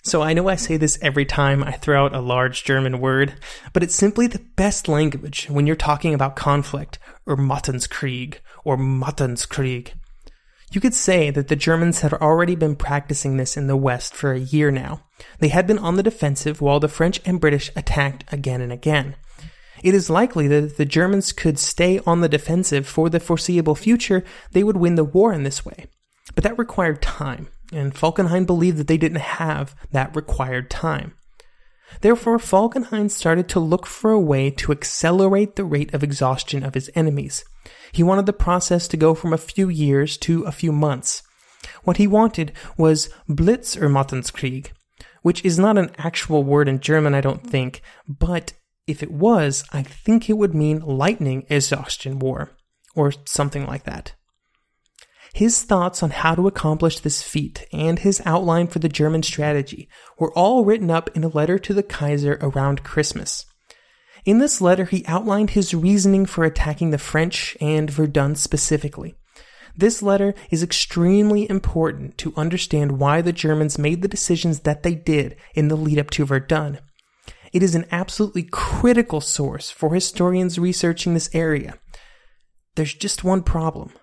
So 0.03 0.23
I 0.23 0.33
know 0.33 0.49
I 0.49 0.55
say 0.55 0.77
this 0.77 0.97
every 1.01 1.25
time 1.25 1.63
I 1.63 1.73
throw 1.73 2.05
out 2.05 2.15
a 2.15 2.21
large 2.21 2.63
German 2.63 2.99
word, 2.99 3.35
but 3.71 3.83
it's 3.83 3.93
simply 3.93 4.25
the 4.25 4.43
best 4.55 4.87
language 4.87 5.45
when 5.47 5.67
you're 5.67 5.75
talking 5.75 6.15
about 6.15 6.35
conflict, 6.35 6.97
Ermattungskrieg, 7.27 8.37
or 8.63 8.77
Mattungskrieg. 8.77 9.93
You 10.71 10.81
could 10.81 10.95
say 10.95 11.29
that 11.29 11.49
the 11.49 11.55
Germans 11.55 11.99
had 12.01 12.13
already 12.13 12.55
been 12.55 12.75
practicing 12.75 13.37
this 13.37 13.55
in 13.55 13.67
the 13.67 13.77
West 13.77 14.15
for 14.15 14.31
a 14.31 14.39
year 14.39 14.71
now. 14.71 15.03
They 15.39 15.49
had 15.49 15.67
been 15.67 15.77
on 15.77 15.97
the 15.97 16.03
defensive 16.03 16.61
while 16.61 16.79
the 16.79 16.87
French 16.87 17.21
and 17.23 17.39
British 17.39 17.69
attacked 17.75 18.23
again 18.33 18.61
and 18.61 18.71
again. 18.71 19.15
It 19.83 19.93
is 19.93 20.09
likely 20.09 20.47
that 20.47 20.63
if 20.63 20.77
the 20.77 20.85
Germans 20.85 21.31
could 21.31 21.59
stay 21.59 21.99
on 22.07 22.21
the 22.21 22.29
defensive 22.29 22.87
for 22.87 23.07
the 23.07 23.19
foreseeable 23.19 23.75
future, 23.75 24.23
they 24.51 24.63
would 24.63 24.77
win 24.77 24.95
the 24.95 25.03
war 25.03 25.31
in 25.31 25.43
this 25.43 25.63
way. 25.63 25.85
But 26.33 26.43
that 26.43 26.57
required 26.57 27.01
time, 27.01 27.49
and 27.71 27.93
Falkenhayn 27.93 28.45
believed 28.45 28.77
that 28.77 28.87
they 28.87 28.97
didn't 28.97 29.19
have 29.19 29.75
that 29.91 30.15
required 30.15 30.69
time. 30.69 31.13
Therefore, 31.99 32.37
Falkenhayn 32.37 33.11
started 33.11 33.49
to 33.49 33.59
look 33.59 33.85
for 33.85 34.11
a 34.11 34.19
way 34.19 34.49
to 34.51 34.71
accelerate 34.71 35.55
the 35.55 35.65
rate 35.65 35.93
of 35.93 36.03
exhaustion 36.03 36.63
of 36.63 36.73
his 36.73 36.89
enemies. 36.95 37.43
He 37.91 38.03
wanted 38.03 38.25
the 38.25 38.33
process 38.33 38.87
to 38.87 38.97
go 38.97 39.13
from 39.13 39.33
a 39.33 39.37
few 39.37 39.67
years 39.67 40.17
to 40.19 40.43
a 40.43 40.51
few 40.51 40.71
months. 40.71 41.21
What 41.83 41.97
he 41.97 42.07
wanted 42.07 42.53
was 42.77 43.09
Blitzermattungskrieg, 43.29 44.71
which 45.21 45.43
is 45.43 45.59
not 45.59 45.77
an 45.77 45.91
actual 45.97 46.43
word 46.43 46.67
in 46.67 46.79
German, 46.79 47.13
I 47.13 47.21
don't 47.21 47.45
think, 47.45 47.81
but 48.07 48.53
if 48.87 49.03
it 49.03 49.11
was, 49.11 49.63
I 49.71 49.83
think 49.83 50.29
it 50.29 50.37
would 50.37 50.55
mean 50.55 50.79
lightning 50.79 51.45
exhaustion 51.49 52.19
war, 52.19 52.51
or 52.95 53.13
something 53.25 53.65
like 53.65 53.83
that. 53.83 54.13
His 55.33 55.63
thoughts 55.63 56.03
on 56.03 56.09
how 56.09 56.35
to 56.35 56.47
accomplish 56.47 56.99
this 56.99 57.21
feat 57.21 57.65
and 57.71 57.99
his 57.99 58.21
outline 58.25 58.67
for 58.67 58.79
the 58.79 58.89
German 58.89 59.23
strategy 59.23 59.87
were 60.19 60.33
all 60.33 60.65
written 60.65 60.91
up 60.91 61.09
in 61.15 61.23
a 61.23 61.29
letter 61.29 61.57
to 61.59 61.73
the 61.73 61.83
Kaiser 61.83 62.37
around 62.41 62.83
Christmas. 62.83 63.45
In 64.25 64.39
this 64.39 64.61
letter, 64.61 64.85
he 64.85 65.05
outlined 65.07 65.51
his 65.51 65.73
reasoning 65.73 66.25
for 66.25 66.43
attacking 66.43 66.91
the 66.91 66.97
French 66.97 67.57
and 67.59 67.89
Verdun 67.89 68.35
specifically. 68.35 69.15
This 69.75 70.03
letter 70.03 70.33
is 70.51 70.61
extremely 70.61 71.49
important 71.49 72.17
to 72.19 72.33
understand 72.35 72.99
why 72.99 73.21
the 73.21 73.31
Germans 73.31 73.77
made 73.77 74.01
the 74.01 74.07
decisions 74.07 74.59
that 74.61 74.83
they 74.83 74.95
did 74.95 75.37
in 75.55 75.69
the 75.69 75.77
lead 75.77 75.97
up 75.97 76.09
to 76.11 76.25
Verdun. 76.25 76.79
It 77.53 77.63
is 77.63 77.73
an 77.73 77.85
absolutely 77.89 78.43
critical 78.43 79.21
source 79.21 79.69
for 79.69 79.93
historians 79.93 80.59
researching 80.59 81.13
this 81.13 81.29
area. 81.33 81.75
There's 82.75 82.93
just 82.93 83.23
one 83.23 83.43
problem. 83.43 83.93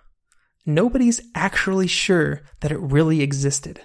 Nobody's 0.69 1.19
actually 1.33 1.87
sure 1.87 2.43
that 2.59 2.71
it 2.71 2.79
really 2.79 3.21
existed. 3.21 3.81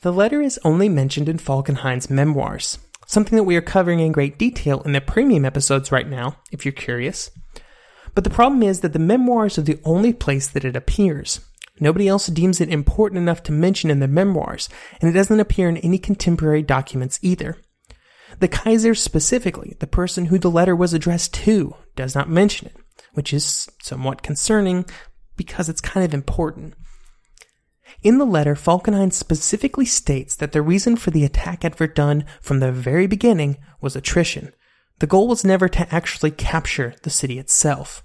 The 0.00 0.10
letter 0.10 0.40
is 0.40 0.58
only 0.64 0.88
mentioned 0.88 1.28
in 1.28 1.36
Falkenhayn's 1.36 2.08
memoirs, 2.08 2.78
something 3.06 3.36
that 3.36 3.44
we 3.44 3.54
are 3.54 3.60
covering 3.60 4.00
in 4.00 4.12
great 4.12 4.38
detail 4.38 4.80
in 4.80 4.92
the 4.92 5.00
premium 5.02 5.44
episodes 5.44 5.92
right 5.92 6.08
now, 6.08 6.38
if 6.52 6.64
you're 6.64 6.72
curious. 6.72 7.30
But 8.14 8.24
the 8.24 8.30
problem 8.30 8.62
is 8.62 8.80
that 8.80 8.94
the 8.94 8.98
memoirs 8.98 9.58
are 9.58 9.62
the 9.62 9.78
only 9.84 10.14
place 10.14 10.48
that 10.48 10.64
it 10.64 10.74
appears. 10.74 11.40
Nobody 11.78 12.08
else 12.08 12.28
deems 12.28 12.62
it 12.62 12.70
important 12.70 13.18
enough 13.18 13.42
to 13.42 13.52
mention 13.52 13.90
in 13.90 14.00
the 14.00 14.08
memoirs, 14.08 14.70
and 15.02 15.10
it 15.10 15.12
doesn't 15.12 15.38
appear 15.38 15.68
in 15.68 15.76
any 15.76 15.98
contemporary 15.98 16.62
documents 16.62 17.18
either. 17.20 17.58
The 18.40 18.48
Kaiser 18.48 18.94
specifically, 18.94 19.76
the 19.80 19.86
person 19.86 20.26
who 20.26 20.38
the 20.38 20.50
letter 20.50 20.74
was 20.74 20.94
addressed 20.94 21.34
to, 21.44 21.76
does 21.94 22.14
not 22.14 22.30
mention 22.30 22.68
it, 22.68 22.76
which 23.12 23.34
is 23.34 23.68
somewhat 23.82 24.22
concerning 24.22 24.86
because 25.36 25.68
it's 25.68 25.80
kind 25.80 26.04
of 26.04 26.14
important. 26.14 26.74
In 28.02 28.18
the 28.18 28.24
letter, 28.24 28.54
Falkenhayn 28.54 29.12
specifically 29.12 29.86
states 29.86 30.36
that 30.36 30.52
the 30.52 30.62
reason 30.62 30.96
for 30.96 31.10
the 31.10 31.24
attack 31.24 31.64
at 31.64 31.76
Verdun 31.76 32.24
from 32.40 32.60
the 32.60 32.72
very 32.72 33.06
beginning 33.06 33.58
was 33.80 33.96
attrition. 33.96 34.52
The 34.98 35.06
goal 35.06 35.28
was 35.28 35.44
never 35.44 35.68
to 35.68 35.94
actually 35.94 36.30
capture 36.30 36.94
the 37.02 37.10
city 37.10 37.38
itself. 37.38 38.02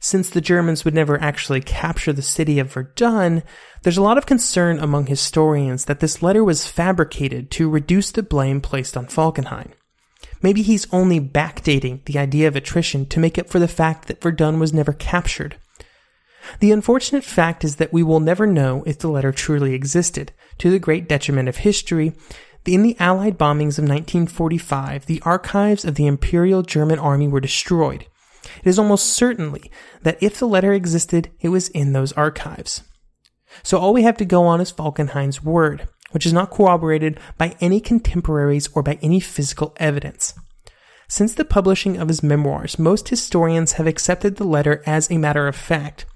Since 0.00 0.30
the 0.30 0.40
Germans 0.40 0.84
would 0.84 0.94
never 0.94 1.20
actually 1.22 1.60
capture 1.60 2.12
the 2.12 2.22
city 2.22 2.58
of 2.58 2.72
Verdun, 2.72 3.44
there's 3.82 3.96
a 3.96 4.02
lot 4.02 4.18
of 4.18 4.26
concern 4.26 4.80
among 4.80 5.06
historians 5.06 5.84
that 5.84 6.00
this 6.00 6.22
letter 6.22 6.42
was 6.42 6.66
fabricated 6.66 7.52
to 7.52 7.70
reduce 7.70 8.10
the 8.10 8.24
blame 8.24 8.60
placed 8.60 8.96
on 8.96 9.06
Falkenhayn. 9.06 9.72
Maybe 10.42 10.62
he's 10.62 10.92
only 10.92 11.20
backdating 11.20 12.04
the 12.04 12.18
idea 12.18 12.48
of 12.48 12.56
attrition 12.56 13.06
to 13.06 13.20
make 13.20 13.38
up 13.38 13.48
for 13.48 13.60
the 13.60 13.68
fact 13.68 14.08
that 14.08 14.20
Verdun 14.20 14.58
was 14.58 14.72
never 14.72 14.92
captured. 14.92 15.56
The 16.60 16.72
unfortunate 16.72 17.24
fact 17.24 17.64
is 17.64 17.76
that 17.76 17.92
we 17.92 18.02
will 18.02 18.20
never 18.20 18.46
know 18.46 18.82
if 18.86 18.98
the 18.98 19.08
letter 19.08 19.32
truly 19.32 19.74
existed, 19.74 20.32
to 20.58 20.70
the 20.70 20.78
great 20.78 21.08
detriment 21.08 21.48
of 21.48 21.58
history. 21.58 22.12
In 22.64 22.82
the 22.82 22.96
Allied 22.98 23.38
bombings 23.38 23.78
of 23.78 23.84
1945, 23.84 25.06
the 25.06 25.22
archives 25.24 25.84
of 25.84 25.96
the 25.96 26.06
Imperial 26.06 26.62
German 26.62 26.98
Army 26.98 27.28
were 27.28 27.40
destroyed. 27.40 28.06
It 28.64 28.68
is 28.68 28.78
almost 28.78 29.06
certainly 29.06 29.70
that 30.02 30.22
if 30.22 30.38
the 30.38 30.46
letter 30.46 30.72
existed, 30.72 31.30
it 31.40 31.48
was 31.48 31.68
in 31.68 31.92
those 31.92 32.12
archives. 32.12 32.82
So 33.62 33.78
all 33.78 33.92
we 33.92 34.02
have 34.02 34.16
to 34.18 34.24
go 34.24 34.44
on 34.44 34.60
is 34.60 34.72
Falkenhayn's 34.72 35.42
word, 35.42 35.88
which 36.12 36.26
is 36.26 36.32
not 36.32 36.50
corroborated 36.50 37.18
by 37.38 37.56
any 37.60 37.80
contemporaries 37.80 38.68
or 38.74 38.82
by 38.82 38.98
any 39.02 39.20
physical 39.20 39.74
evidence. 39.76 40.34
Since 41.08 41.34
the 41.34 41.44
publishing 41.44 41.98
of 41.98 42.08
his 42.08 42.22
memoirs, 42.22 42.78
most 42.78 43.08
historians 43.10 43.72
have 43.72 43.86
accepted 43.86 44.36
the 44.36 44.44
letter 44.44 44.82
as 44.86 45.10
a 45.10 45.18
matter 45.18 45.46
of 45.46 45.54
fact, 45.54 46.06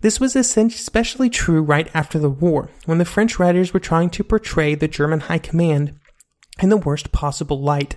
this 0.00 0.18
was 0.18 0.34
especially 0.34 1.28
true 1.28 1.62
right 1.62 1.90
after 1.94 2.18
the 2.18 2.30
war, 2.30 2.70
when 2.86 2.98
the 2.98 3.04
French 3.04 3.38
writers 3.38 3.74
were 3.74 3.80
trying 3.80 4.10
to 4.10 4.24
portray 4.24 4.74
the 4.74 4.88
German 4.88 5.20
high 5.20 5.38
command 5.38 5.98
in 6.62 6.68
the 6.68 6.76
worst 6.76 7.12
possible 7.12 7.60
light. 7.60 7.96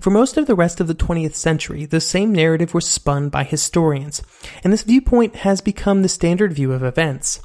For 0.00 0.10
most 0.10 0.36
of 0.36 0.46
the 0.46 0.54
rest 0.54 0.80
of 0.80 0.86
the 0.86 0.94
20th 0.94 1.34
century, 1.34 1.84
the 1.84 2.00
same 2.00 2.32
narrative 2.32 2.74
was 2.74 2.86
spun 2.86 3.28
by 3.28 3.44
historians, 3.44 4.22
and 4.64 4.72
this 4.72 4.82
viewpoint 4.82 5.36
has 5.36 5.60
become 5.60 6.02
the 6.02 6.08
standard 6.08 6.52
view 6.52 6.72
of 6.72 6.82
events. 6.82 7.40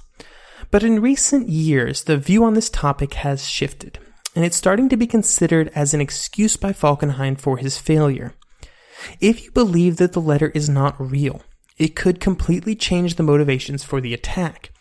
But 0.72 0.84
in 0.84 1.01
recent 1.01 1.50
years, 1.50 2.03
the 2.06 2.18
view 2.18 2.44
on 2.44 2.53
this 2.53 2.70
topic 2.70 3.15
has 3.15 3.48
shifted, 3.48 4.00
and 4.36 4.46
it's 4.46 4.58
starting 4.58 4.89
to 4.89 4.98
be 4.98 5.06
considered 5.06 5.72
as 5.75 5.94
an 5.94 6.01
excuse 6.01 6.58
by 6.58 6.74
Falkenhayn 6.74 7.39
for 7.39 7.58
his 7.58 7.77
failure. 7.77 8.34
If 9.20 9.44
you 9.44 9.51
believe 9.51 9.98
that 9.98 10.13
the 10.13 10.22
letter 10.22 10.50
is 10.56 10.70
not 10.70 11.00
real, 11.00 11.42
it 11.77 11.96
could 11.96 12.20
completely 12.20 12.75
change 12.75 13.15
the 13.15 13.24
motivations 13.24 13.84
for 13.84 14.00
the 14.01 14.13
attack. 14.13 14.72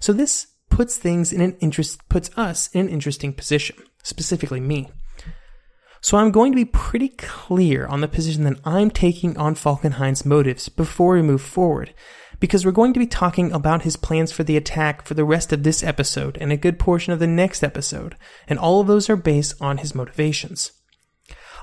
So 0.00 0.12
this 0.12 0.46
puts 0.70 0.96
things 0.96 1.32
in 1.32 1.40
an 1.40 1.56
interest, 1.60 2.06
puts 2.08 2.30
us 2.36 2.68
in 2.72 2.82
an 2.82 2.88
interesting 2.88 3.32
position, 3.32 3.76
specifically 4.02 4.60
me. 4.60 4.90
So 6.00 6.16
I'm 6.16 6.30
going 6.30 6.52
to 6.52 6.56
be 6.56 6.64
pretty 6.64 7.08
clear 7.08 7.86
on 7.86 8.00
the 8.00 8.08
position 8.08 8.44
that 8.44 8.60
I'm 8.64 8.90
taking 8.90 9.36
on 9.36 9.54
Falkenhayn's 9.54 10.24
motives 10.24 10.68
before 10.68 11.14
we 11.14 11.22
move 11.22 11.42
forward, 11.42 11.92
because 12.38 12.64
we're 12.64 12.70
going 12.70 12.92
to 12.92 13.00
be 13.00 13.06
talking 13.06 13.50
about 13.50 13.82
his 13.82 13.96
plans 13.96 14.30
for 14.30 14.44
the 14.44 14.56
attack 14.56 15.04
for 15.04 15.14
the 15.14 15.24
rest 15.24 15.52
of 15.52 15.64
this 15.64 15.82
episode 15.82 16.38
and 16.40 16.52
a 16.52 16.56
good 16.56 16.78
portion 16.78 17.12
of 17.12 17.18
the 17.18 17.26
next 17.26 17.64
episode, 17.64 18.16
and 18.46 18.58
all 18.58 18.80
of 18.80 18.86
those 18.86 19.10
are 19.10 19.16
based 19.16 19.60
on 19.60 19.78
his 19.78 19.94
motivations. 19.94 20.70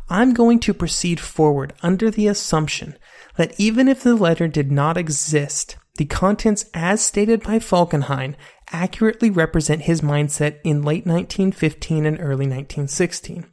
I'm 0.09 0.33
going 0.33 0.59
to 0.59 0.73
proceed 0.73 1.19
forward 1.19 1.73
under 1.81 2.11
the 2.11 2.27
assumption 2.27 2.97
that 3.37 3.53
even 3.57 3.87
if 3.87 4.03
the 4.03 4.15
letter 4.15 4.47
did 4.47 4.71
not 4.71 4.97
exist, 4.97 5.77
the 5.97 6.05
contents 6.05 6.65
as 6.73 7.01
stated 7.01 7.43
by 7.43 7.59
Falkenhayn 7.59 8.35
accurately 8.71 9.29
represent 9.29 9.83
his 9.83 10.01
mindset 10.01 10.59
in 10.63 10.81
late 10.81 11.05
1915 11.05 12.05
and 12.05 12.17
early 12.19 12.47
1916. 12.47 13.45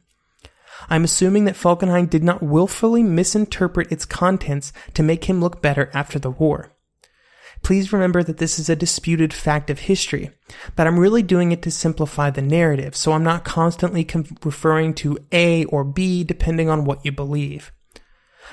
I'm 0.89 1.03
assuming 1.03 1.45
that 1.45 1.55
Falkenhayn 1.55 2.09
did 2.09 2.23
not 2.23 2.43
willfully 2.43 3.03
misinterpret 3.03 3.91
its 3.91 4.05
contents 4.05 4.73
to 4.93 5.03
make 5.03 5.25
him 5.25 5.39
look 5.39 5.61
better 5.61 5.89
after 5.93 6.19
the 6.19 6.31
war. 6.31 6.71
Please 7.61 7.93
remember 7.93 8.23
that 8.23 8.39
this 8.39 8.59
is 8.59 8.69
a 8.69 8.75
disputed 8.75 9.33
fact 9.33 9.69
of 9.69 9.79
history, 9.79 10.31
but 10.75 10.85
I'm 10.85 10.99
really 10.99 11.23
doing 11.23 11.53
it 11.53 11.61
to 11.61 11.71
simplify 11.71 12.29
the 12.29 12.41
narrative, 12.41 12.93
so 12.93 13.13
I'm 13.13 13.23
not 13.23 13.45
constantly 13.45 14.05
referring 14.43 14.93
to 14.95 15.17
A 15.31 15.63
or 15.65 15.85
B 15.85 16.25
depending 16.25 16.67
on 16.67 16.83
what 16.83 17.05
you 17.05 17.13
believe. 17.13 17.71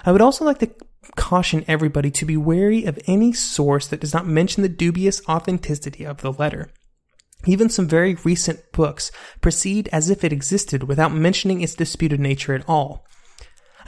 I 0.06 0.12
would 0.12 0.20
also 0.20 0.44
like 0.44 0.58
to 0.58 0.70
caution 1.16 1.64
everybody 1.66 2.11
to 2.11 2.25
be 2.25 2.37
wary 2.37 2.85
of 2.85 2.99
any 3.07 3.33
source 3.33 3.87
that 3.88 4.00
does 4.00 4.14
not 4.14 4.26
mention 4.26 4.62
the 4.62 4.69
dubious 4.69 5.23
authenticity 5.28 6.04
of 6.04 6.21
the 6.21 6.33
letter. 6.33 6.71
Even 7.47 7.71
some 7.71 7.88
very 7.88 8.14
recent 8.16 8.61
books 8.73 9.11
proceed 9.40 9.88
as 9.92 10.11
if 10.11 10.25
it 10.25 10.33
existed 10.33 10.85
without 10.85 11.12
mentioning 11.12 11.62
its 11.62 11.75
disputed 11.75 12.21
nature 12.21 12.54
at 12.54 12.69
all. 12.69 13.07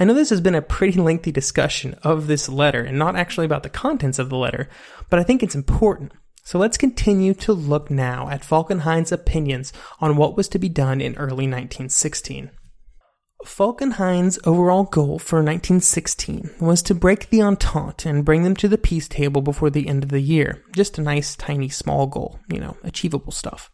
I 0.00 0.04
know 0.04 0.14
this 0.14 0.31
has 0.31 0.40
been 0.40 0.54
a 0.54 0.62
pretty 0.62 0.99
lengthy 0.99 1.33
discussion 1.33 1.95
of 2.02 2.26
this 2.26 2.49
letter 2.49 2.83
and 2.83 2.99
not 2.99 3.14
actually 3.14 3.45
about 3.45 3.62
the 3.62 3.69
contents 3.69 4.19
of 4.19 4.31
the 4.31 4.38
letter, 4.38 4.71
but 5.11 5.19
I 5.19 5.23
think 5.23 5.42
it's 5.42 5.54
important. 5.54 6.12
So 6.45 6.59
let's 6.59 6.78
continue 6.78 7.35
to 7.35 7.52
look 7.52 7.90
now 7.90 8.28
at 8.28 8.42
Falkenhayn's 8.42 9.12
opinions 9.12 9.73
on 10.00 10.16
what 10.16 10.37
was 10.37 10.49
to 10.49 10.59
be 10.59 10.69
done 10.69 11.00
in 11.00 11.14
early 11.16 11.47
1916. 11.47 12.50
Falkenhayn's 13.44 14.38
overall 14.44 14.84
goal 14.84 15.18
for 15.18 15.37
1916 15.37 16.50
was 16.61 16.82
to 16.82 16.94
break 16.94 17.28
the 17.28 17.42
Entente 17.42 18.06
and 18.06 18.25
bring 18.25 18.42
them 18.42 18.54
to 18.56 18.68
the 18.68 18.78
peace 18.78 19.08
table 19.08 19.42
before 19.42 19.70
the 19.70 19.88
end 19.88 20.04
of 20.04 20.11
the 20.11 20.20
year. 20.20 20.62
Just 20.75 20.99
a 20.99 21.02
nice, 21.02 21.37
tiny, 21.37 21.68
small 21.68 22.06
goal, 22.06 22.38
you 22.49 22.61
know, 22.61 22.76
achievable 22.82 23.32
stuff. 23.32 23.70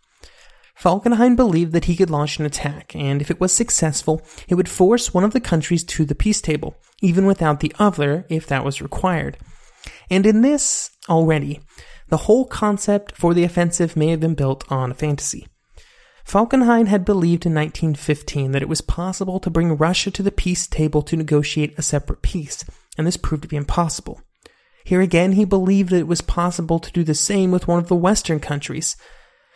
Falkenhayn 0.79 1.37
believed 1.37 1.73
that 1.73 1.87
he 1.87 1.97
could 1.97 2.11
launch 2.11 2.39
an 2.39 2.47
attack, 2.47 2.95
and 2.95 3.21
if 3.21 3.31
it 3.31 3.41
was 3.41 3.53
successful, 3.53 4.23
it 4.49 4.55
would 4.55 4.69
force 4.69 5.13
one 5.13 5.25
of 5.25 5.33
the 5.33 5.41
countries 5.41 5.83
to 5.85 6.05
the 6.05 6.15
peace 6.15 6.41
table, 6.41 6.77
even 7.03 7.27
without 7.27 7.61
the 7.61 7.75
other 7.79 8.25
if 8.29 8.47
that 8.47 8.65
was 8.65 8.81
required. 8.81 9.37
And 10.09 10.25
in 10.25 10.43
this, 10.43 10.91
already, 11.09 11.61
the 12.09 12.19
whole 12.19 12.47
concept 12.47 13.17
for 13.17 13.35
the 13.35 13.45
offensive 13.45 13.97
may 13.97 14.09
have 14.09 14.21
been 14.21 14.35
built 14.35 14.71
on 14.71 14.93
a 14.93 14.95
fantasy. 14.95 15.47
Falkenhayn 16.29 16.89
had 16.89 17.07
believed 17.07 17.47
in 17.47 17.55
1915 17.55 18.53
that 18.53 18.61
it 18.61 18.69
was 18.69 18.83
possible 18.83 19.41
to 19.41 19.49
bring 19.49 19.79
Russia 19.79 20.11
to 20.11 20.23
the 20.23 20.31
peace 20.31 20.67
table 20.67 21.01
to 21.01 21.17
negotiate 21.17 21.73
a 21.79 21.83
separate 21.83 22.21
peace, 22.21 22.67
and 22.99 23.07
this 23.07 23.17
proved 23.17 23.45
to 23.45 23.49
be 23.49 23.57
impossible. 23.57 24.21
Here 24.85 25.01
again, 25.01 25.33
he 25.33 25.47
believed 25.47 25.89
that 25.89 26.01
it 26.01 26.07
was 26.07 26.21
possible 26.21 26.81
to 26.81 26.93
do 26.93 27.03
the 27.03 27.15
same 27.15 27.51
with 27.51 27.67
one 27.67 27.79
of 27.79 27.89
the 27.89 27.97
Western 27.97 28.41
countries, 28.41 28.95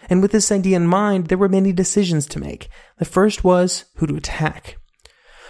and 0.08 0.22
with 0.22 0.32
this 0.32 0.50
idea 0.50 0.78
in 0.78 0.86
mind, 0.86 1.26
there 1.26 1.36
were 1.36 1.46
many 1.46 1.72
decisions 1.72 2.24
to 2.28 2.40
make. 2.40 2.70
The 2.98 3.04
first 3.04 3.44
was 3.44 3.84
who 3.96 4.06
to 4.06 4.16
attack. 4.16 4.78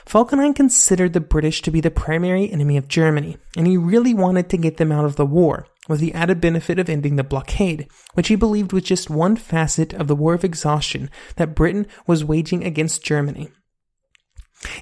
Falkenhayn 0.06 0.54
considered 0.54 1.12
the 1.12 1.20
British 1.20 1.62
to 1.62 1.70
be 1.70 1.80
the 1.80 1.90
primary 1.90 2.50
enemy 2.50 2.76
of 2.76 2.88
Germany, 2.88 3.36
and 3.56 3.66
he 3.66 3.76
really 3.76 4.14
wanted 4.14 4.48
to 4.50 4.56
get 4.56 4.76
them 4.76 4.92
out 4.92 5.04
of 5.04 5.16
the 5.16 5.26
war, 5.26 5.66
with 5.88 6.00
the 6.00 6.12
added 6.14 6.40
benefit 6.40 6.78
of 6.78 6.88
ending 6.88 7.16
the 7.16 7.24
blockade, 7.24 7.88
which 8.14 8.28
he 8.28 8.36
believed 8.36 8.72
was 8.72 8.82
just 8.82 9.10
one 9.10 9.36
facet 9.36 9.92
of 9.94 10.08
the 10.08 10.16
war 10.16 10.34
of 10.34 10.44
exhaustion 10.44 11.10
that 11.36 11.54
Britain 11.54 11.86
was 12.06 12.24
waging 12.24 12.64
against 12.64 13.04
Germany. 13.04 13.50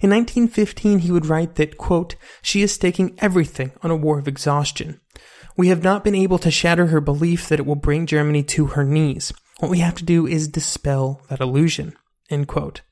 In 0.03 0.11
1915, 0.11 1.01
he 1.01 1.11
would 1.11 1.27
write 1.27 1.55
that, 1.55 1.79
quote, 1.79 2.17
she 2.43 2.63
is 2.63 2.73
staking 2.73 3.17
everything 3.19 3.73
on 3.83 3.91
a 3.91 3.97
war 3.97 4.19
of 4.19 4.29
exhaustion. 4.29 5.01
We 5.57 5.69
have 5.69 5.83
not 5.83 6.05
been 6.05 6.15
able 6.15 6.39
to 6.39 6.51
shatter 6.51 6.87
her 6.87 7.01
belief 7.01 7.49
that 7.49 7.59
it 7.59 7.67
will 7.67 7.77
bring 7.77 8.07
Germany 8.07 8.43
to 8.45 8.67
her 8.67 8.85
knees. 8.85 9.33
What 9.59 9.71
we 9.71 9.79
have 9.79 9.95
to 9.97 10.05
do 10.05 10.27
is 10.27 10.49
dispel 10.49 11.23
that 11.29 11.41
illusion. 11.41 11.95
End 12.29 12.47
quote. 12.49 12.83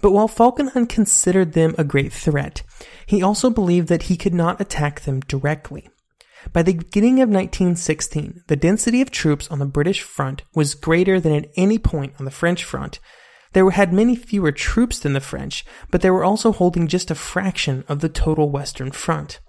But 0.00 0.12
while 0.12 0.28
Falkenhayn 0.28 0.88
considered 0.88 1.52
them 1.52 1.74
a 1.78 1.84
great 1.84 2.12
threat, 2.12 2.62
he 3.06 3.22
also 3.22 3.50
believed 3.50 3.88
that 3.88 4.04
he 4.04 4.16
could 4.16 4.34
not 4.34 4.60
attack 4.60 5.02
them 5.02 5.20
directly. 5.20 5.88
By 6.52 6.62
the 6.62 6.74
beginning 6.74 7.20
of 7.20 7.28
1916, 7.28 8.44
the 8.46 8.56
density 8.56 9.00
of 9.00 9.10
troops 9.10 9.48
on 9.48 9.58
the 9.58 9.66
British 9.66 10.02
front 10.02 10.42
was 10.54 10.74
greater 10.74 11.18
than 11.18 11.34
at 11.34 11.50
any 11.56 11.78
point 11.78 12.14
on 12.18 12.24
the 12.24 12.30
French 12.30 12.64
front. 12.64 13.00
There 13.52 13.68
had 13.70 13.92
many 13.92 14.14
fewer 14.14 14.52
troops 14.52 14.98
than 14.98 15.14
the 15.14 15.20
French, 15.20 15.64
but 15.90 16.00
they 16.00 16.10
were 16.10 16.24
also 16.24 16.52
holding 16.52 16.86
just 16.86 17.10
a 17.10 17.14
fraction 17.14 17.84
of 17.88 18.00
the 18.00 18.08
total 18.08 18.50
Western 18.50 18.92
front. 18.92 19.40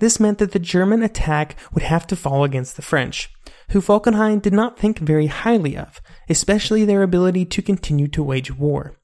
This 0.00 0.18
meant 0.18 0.38
that 0.38 0.52
the 0.52 0.58
German 0.58 1.02
attack 1.02 1.54
would 1.72 1.82
have 1.82 2.06
to 2.08 2.16
fall 2.16 2.42
against 2.42 2.76
the 2.76 2.82
French 2.82 3.30
who 3.70 3.80
Falkenhayn 3.80 4.40
did 4.40 4.52
not 4.52 4.78
think 4.78 4.98
very 4.98 5.26
highly 5.26 5.76
of, 5.76 6.00
especially 6.28 6.84
their 6.84 7.02
ability 7.02 7.44
to 7.44 7.62
continue 7.62 8.08
to 8.08 8.22
wage 8.22 8.54
war. 8.56 8.97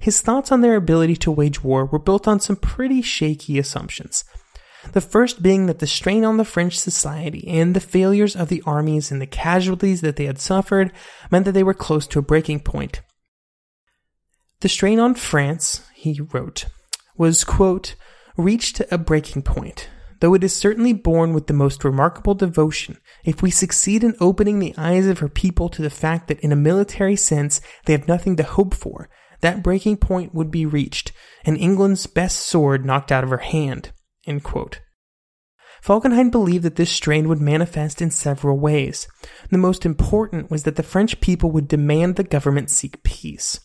His 0.00 0.20
thoughts 0.20 0.50
on 0.50 0.60
their 0.60 0.76
ability 0.76 1.16
to 1.16 1.30
wage 1.30 1.62
war 1.62 1.84
were 1.84 1.98
built 1.98 2.26
on 2.26 2.40
some 2.40 2.56
pretty 2.56 3.02
shaky 3.02 3.58
assumptions. 3.58 4.24
The 4.92 5.00
first 5.00 5.42
being 5.42 5.66
that 5.66 5.80
the 5.80 5.86
strain 5.86 6.24
on 6.24 6.36
the 6.36 6.44
French 6.44 6.78
society 6.78 7.46
and 7.48 7.74
the 7.74 7.80
failures 7.80 8.36
of 8.36 8.48
the 8.48 8.62
armies 8.64 9.10
and 9.10 9.20
the 9.20 9.26
casualties 9.26 10.00
that 10.00 10.16
they 10.16 10.26
had 10.26 10.38
suffered 10.38 10.92
meant 11.30 11.44
that 11.44 11.52
they 11.52 11.62
were 11.62 11.74
close 11.74 12.06
to 12.08 12.18
a 12.18 12.22
breaking 12.22 12.60
point. 12.60 13.02
The 14.60 14.68
strain 14.68 14.98
on 14.98 15.14
France, 15.14 15.82
he 15.94 16.20
wrote, 16.20 16.66
was, 17.16 17.44
quote, 17.44 17.94
reached 18.36 18.80
a 18.90 18.98
breaking 18.98 19.42
point 19.42 19.88
though 20.20 20.34
it 20.34 20.44
is 20.44 20.54
certainly 20.54 20.92
borne 20.92 21.32
with 21.32 21.46
the 21.46 21.52
most 21.52 21.84
remarkable 21.84 22.34
devotion, 22.34 22.98
if 23.24 23.42
we 23.42 23.50
succeed 23.50 24.02
in 24.02 24.16
opening 24.20 24.58
the 24.58 24.74
eyes 24.76 25.06
of 25.06 25.20
her 25.20 25.28
people 25.28 25.68
to 25.68 25.82
the 25.82 25.90
fact 25.90 26.28
that 26.28 26.40
in 26.40 26.52
a 26.52 26.56
military 26.56 27.16
sense 27.16 27.60
they 27.84 27.92
have 27.92 28.08
nothing 28.08 28.36
to 28.36 28.42
hope 28.42 28.74
for, 28.74 29.08
that 29.40 29.62
breaking 29.62 29.98
point 29.98 30.34
would 30.34 30.50
be 30.50 30.66
reached, 30.66 31.12
and 31.44 31.56
England's 31.56 32.06
best 32.06 32.38
sword 32.40 32.84
knocked 32.84 33.12
out 33.12 33.24
of 33.24 33.30
her 33.30 33.38
hand. 33.38 33.92
Falkenhayn 35.82 36.30
believed 36.30 36.64
that 36.64 36.76
this 36.76 36.90
strain 36.90 37.28
would 37.28 37.40
manifest 37.40 38.02
in 38.02 38.10
several 38.10 38.58
ways. 38.58 39.06
The 39.50 39.58
most 39.58 39.86
important 39.86 40.50
was 40.50 40.64
that 40.64 40.76
the 40.76 40.82
French 40.82 41.20
people 41.20 41.50
would 41.52 41.68
demand 41.68 42.16
the 42.16 42.24
government 42.24 42.70
seek 42.70 43.02
peace. 43.04 43.60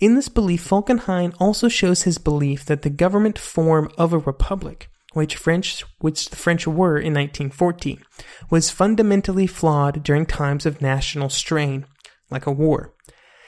In 0.00 0.16
this 0.16 0.28
belief, 0.28 0.68
Falkenhayn 0.68 1.34
also 1.38 1.68
shows 1.68 2.02
his 2.02 2.18
belief 2.18 2.64
that 2.64 2.82
the 2.82 2.90
government 2.90 3.38
form 3.38 3.88
of 3.96 4.12
a 4.12 4.18
republic 4.18 4.88
which 5.14 5.36
French, 5.36 5.84
which 6.00 6.28
the 6.28 6.36
French 6.36 6.66
were 6.66 6.98
in 6.98 7.14
1914, 7.14 8.02
was 8.50 8.70
fundamentally 8.70 9.46
flawed 9.46 10.02
during 10.02 10.26
times 10.26 10.66
of 10.66 10.82
national 10.82 11.28
strain, 11.28 11.86
like 12.30 12.46
a 12.46 12.52
war. 12.52 12.93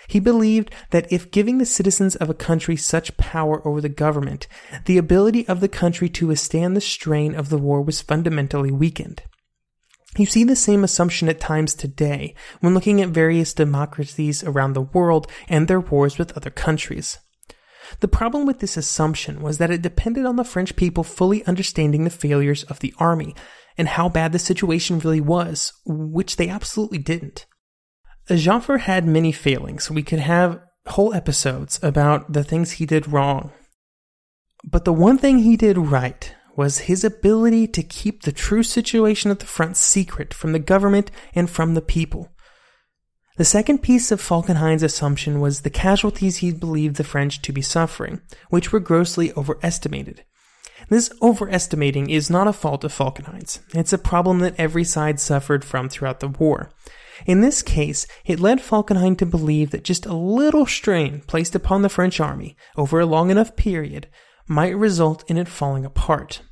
He 0.09 0.21
believed 0.21 0.73
that 0.91 1.11
if 1.13 1.31
giving 1.31 1.59
the 1.59 1.67
citizens 1.67 2.17
of 2.17 2.31
a 2.31 2.35
country 2.35 2.77
such 2.77 3.17
power 3.17 3.67
over 3.67 3.81
the 3.81 3.89
government, 3.89 4.47
the 4.85 4.99
ability 4.99 5.47
of 5.49 5.61
the 5.61 5.69
country 5.69 6.09
to 6.11 6.29
withstand 6.29 6.77
the 6.77 6.81
strain 6.81 7.35
of 7.35 7.49
the 7.49 7.59
war 7.59 7.83
was 7.83 8.01
fundamentally 8.01 8.71
weakened. 8.71 9.23
You 10.17 10.27
see 10.27 10.45
the 10.45 10.57
same 10.57 10.83
assumption 10.83 11.29
at 11.29 11.41
times 11.41 11.75
today 11.75 12.35
when 12.61 12.73
looking 12.73 13.03
at 13.03 13.11
various 13.11 13.53
democracies 13.53 14.43
around 14.43 14.73
the 14.73 14.81
world 14.81 15.31
and 15.49 15.69
their 15.69 15.81
wars 15.81 16.17
with 16.17 16.35
other 16.37 16.51
countries. 16.51 17.19
The 18.01 18.09
problem 18.09 18.47
with 18.47 18.61
this 18.61 18.77
assumption 18.77 19.43
was 19.43 19.59
that 19.59 19.71
it 19.71 19.83
depended 19.83 20.25
on 20.25 20.37
the 20.37 20.45
French 20.45 20.75
people 20.75 21.05
fully 21.05 21.45
understanding 21.45 22.05
the 22.05 22.11
failures 22.11 22.65
of 22.65 22.81
the 22.81 22.95
army 22.99 23.35
and 23.79 23.89
how 23.89 24.09
bad 24.09 24.33
the 24.33 24.39
situation 24.39 24.99
really 24.99 25.21
was, 25.21 25.73
which 25.85 26.37
they 26.37 26.49
absolutely 26.49 26.99
didn't. 26.99 27.47
Joffre 28.35 28.81
had 28.81 29.07
many 29.07 29.33
failings. 29.33 29.91
We 29.91 30.03
could 30.03 30.19
have 30.19 30.61
whole 30.87 31.15
episodes 31.15 31.79
about 31.83 32.33
the 32.33 32.45
things 32.45 32.73
he 32.73 32.87
did 32.87 33.13
wrong. 33.13 33.53
But 34.65 34.85
the 34.85 34.93
one 34.93 35.19
thing 35.19 35.39
he 35.39 35.57
did 35.57 35.79
right 35.79 36.35
was 36.57 36.81
his 36.81 37.05
ability 37.05 37.69
to 37.69 37.83
keep 37.83 38.23
the 38.23 38.33
true 38.33 38.63
situation 38.63 39.31
at 39.31 39.41
the 39.41 39.47
front 39.47 39.77
secret 39.77 40.33
from 40.33 40.53
the 40.53 40.59
government 40.59 41.11
and 41.35 41.51
from 41.51 41.75
the 41.75 41.83
people. 41.83 42.33
The 43.37 43.45
second 43.45 43.83
piece 43.83 44.11
of 44.11 44.23
Falkenhayn's 44.23 44.83
assumption 44.83 45.41
was 45.41 45.61
the 45.61 45.71
casualties 45.71 46.39
he 46.39 46.53
believed 46.53 46.97
the 46.97 47.05
French 47.05 47.43
to 47.43 47.53
be 47.53 47.61
suffering, 47.61 48.23
which 48.49 48.73
were 48.73 48.81
grossly 48.81 49.33
overestimated. 49.35 50.25
This 50.89 51.11
overestimating 51.21 52.09
is 52.09 52.31
not 52.31 52.49
a 52.49 52.53
fault 52.53 52.83
of 52.83 52.95
Falkenhayn's. 52.95 53.61
It's 53.75 53.93
a 53.93 53.99
problem 53.99 54.39
that 54.39 54.55
every 54.57 54.85
side 54.85 55.21
suffered 55.21 55.65
from 55.65 55.91
throughout 55.91 56.21
the 56.21 56.29
war. 56.29 56.71
In 57.25 57.41
this 57.41 57.63
case, 57.63 58.07
it 58.25 58.41
led 58.41 58.59
Falkenhayn 58.59 59.17
to 59.19 59.27
believe 59.27 59.71
that 59.71 59.85
just 59.85 60.05
a 60.05 60.15
little 60.15 60.67
strain 60.67 61.23
placed 61.27 61.55
upon 61.55 61.83
the 61.83 61.89
French 61.89 62.21
army 62.21 62.57
over 62.77 63.01
a 63.01 63.07
long 63.07 63.31
enough 63.31 63.57
period 63.57 64.09
might 64.47 64.77
result 64.77 65.29
in 65.31 65.39
it 65.39 65.49
falling 65.49 65.85
apart. 65.85 66.43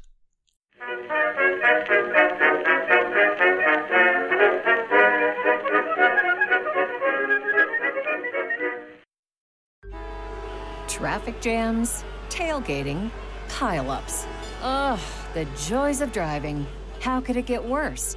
Traffic 10.89 11.41
jams, 11.41 12.05
tailgating, 12.31 13.11
pileups. 13.49 14.27
Ugh, 14.63 15.01
the 15.35 15.45
joys 15.67 16.01
of 16.01 16.13
driving. 16.13 16.67
How 17.01 17.21
could 17.21 17.37
it 17.37 17.47
get 17.47 17.63
worse? 17.63 18.17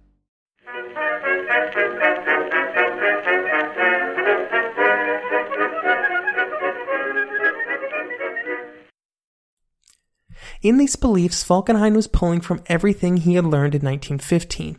In 10.61 10.77
these 10.77 10.95
beliefs, 10.95 11.43
Falkenhayn 11.43 11.95
was 11.95 12.07
pulling 12.07 12.39
from 12.39 12.61
everything 12.67 13.17
he 13.17 13.33
had 13.33 13.45
learned 13.45 13.73
in 13.73 13.81
1915. 13.81 14.77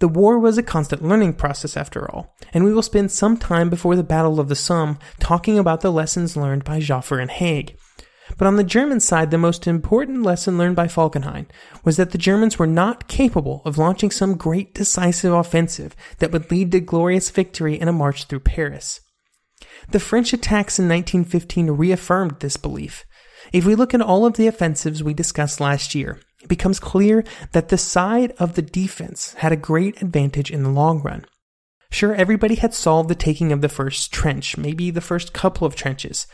The 0.00 0.08
war 0.08 0.36
was 0.38 0.58
a 0.58 0.64
constant 0.64 1.04
learning 1.04 1.34
process, 1.34 1.76
after 1.76 2.10
all, 2.10 2.34
and 2.52 2.64
we 2.64 2.74
will 2.74 2.82
spend 2.82 3.12
some 3.12 3.36
time 3.36 3.70
before 3.70 3.94
the 3.94 4.02
Battle 4.02 4.40
of 4.40 4.48
the 4.48 4.56
Somme 4.56 4.98
talking 5.20 5.58
about 5.58 5.80
the 5.80 5.92
lessons 5.92 6.36
learned 6.36 6.64
by 6.64 6.80
Joffre 6.80 7.22
and 7.22 7.30
Haig. 7.30 7.76
But 8.36 8.48
on 8.48 8.56
the 8.56 8.64
German 8.64 8.98
side, 8.98 9.30
the 9.30 9.38
most 9.38 9.68
important 9.68 10.24
lesson 10.24 10.58
learned 10.58 10.74
by 10.74 10.88
Falkenhayn 10.88 11.46
was 11.84 11.98
that 11.98 12.10
the 12.10 12.18
Germans 12.18 12.58
were 12.58 12.66
not 12.66 13.06
capable 13.06 13.62
of 13.64 13.78
launching 13.78 14.10
some 14.10 14.36
great 14.36 14.74
decisive 14.74 15.32
offensive 15.32 15.94
that 16.18 16.32
would 16.32 16.50
lead 16.50 16.72
to 16.72 16.80
glorious 16.80 17.30
victory 17.30 17.78
in 17.80 17.86
a 17.86 17.92
march 17.92 18.24
through 18.24 18.40
Paris. 18.40 19.00
The 19.90 20.00
French 20.00 20.32
attacks 20.32 20.78
in 20.78 20.88
1915 20.88 21.70
reaffirmed 21.70 22.40
this 22.40 22.56
belief. 22.56 23.04
If 23.52 23.66
we 23.66 23.74
look 23.74 23.92
at 23.92 24.00
all 24.00 24.24
of 24.24 24.34
the 24.34 24.46
offensives 24.46 25.02
we 25.02 25.12
discussed 25.12 25.60
last 25.60 25.94
year, 25.94 26.18
it 26.40 26.48
becomes 26.48 26.80
clear 26.80 27.22
that 27.52 27.68
the 27.68 27.76
side 27.76 28.32
of 28.38 28.54
the 28.54 28.62
defense 28.62 29.34
had 29.34 29.52
a 29.52 29.56
great 29.56 30.00
advantage 30.00 30.50
in 30.50 30.62
the 30.62 30.70
long 30.70 31.02
run. 31.02 31.26
Sure, 31.90 32.14
everybody 32.14 32.54
had 32.54 32.72
solved 32.72 33.10
the 33.10 33.14
taking 33.14 33.52
of 33.52 33.60
the 33.60 33.68
first 33.68 34.10
trench, 34.10 34.56
maybe 34.56 34.90
the 34.90 35.02
first 35.02 35.34
couple 35.34 35.66
of 35.66 35.76
trenches, 35.76 36.26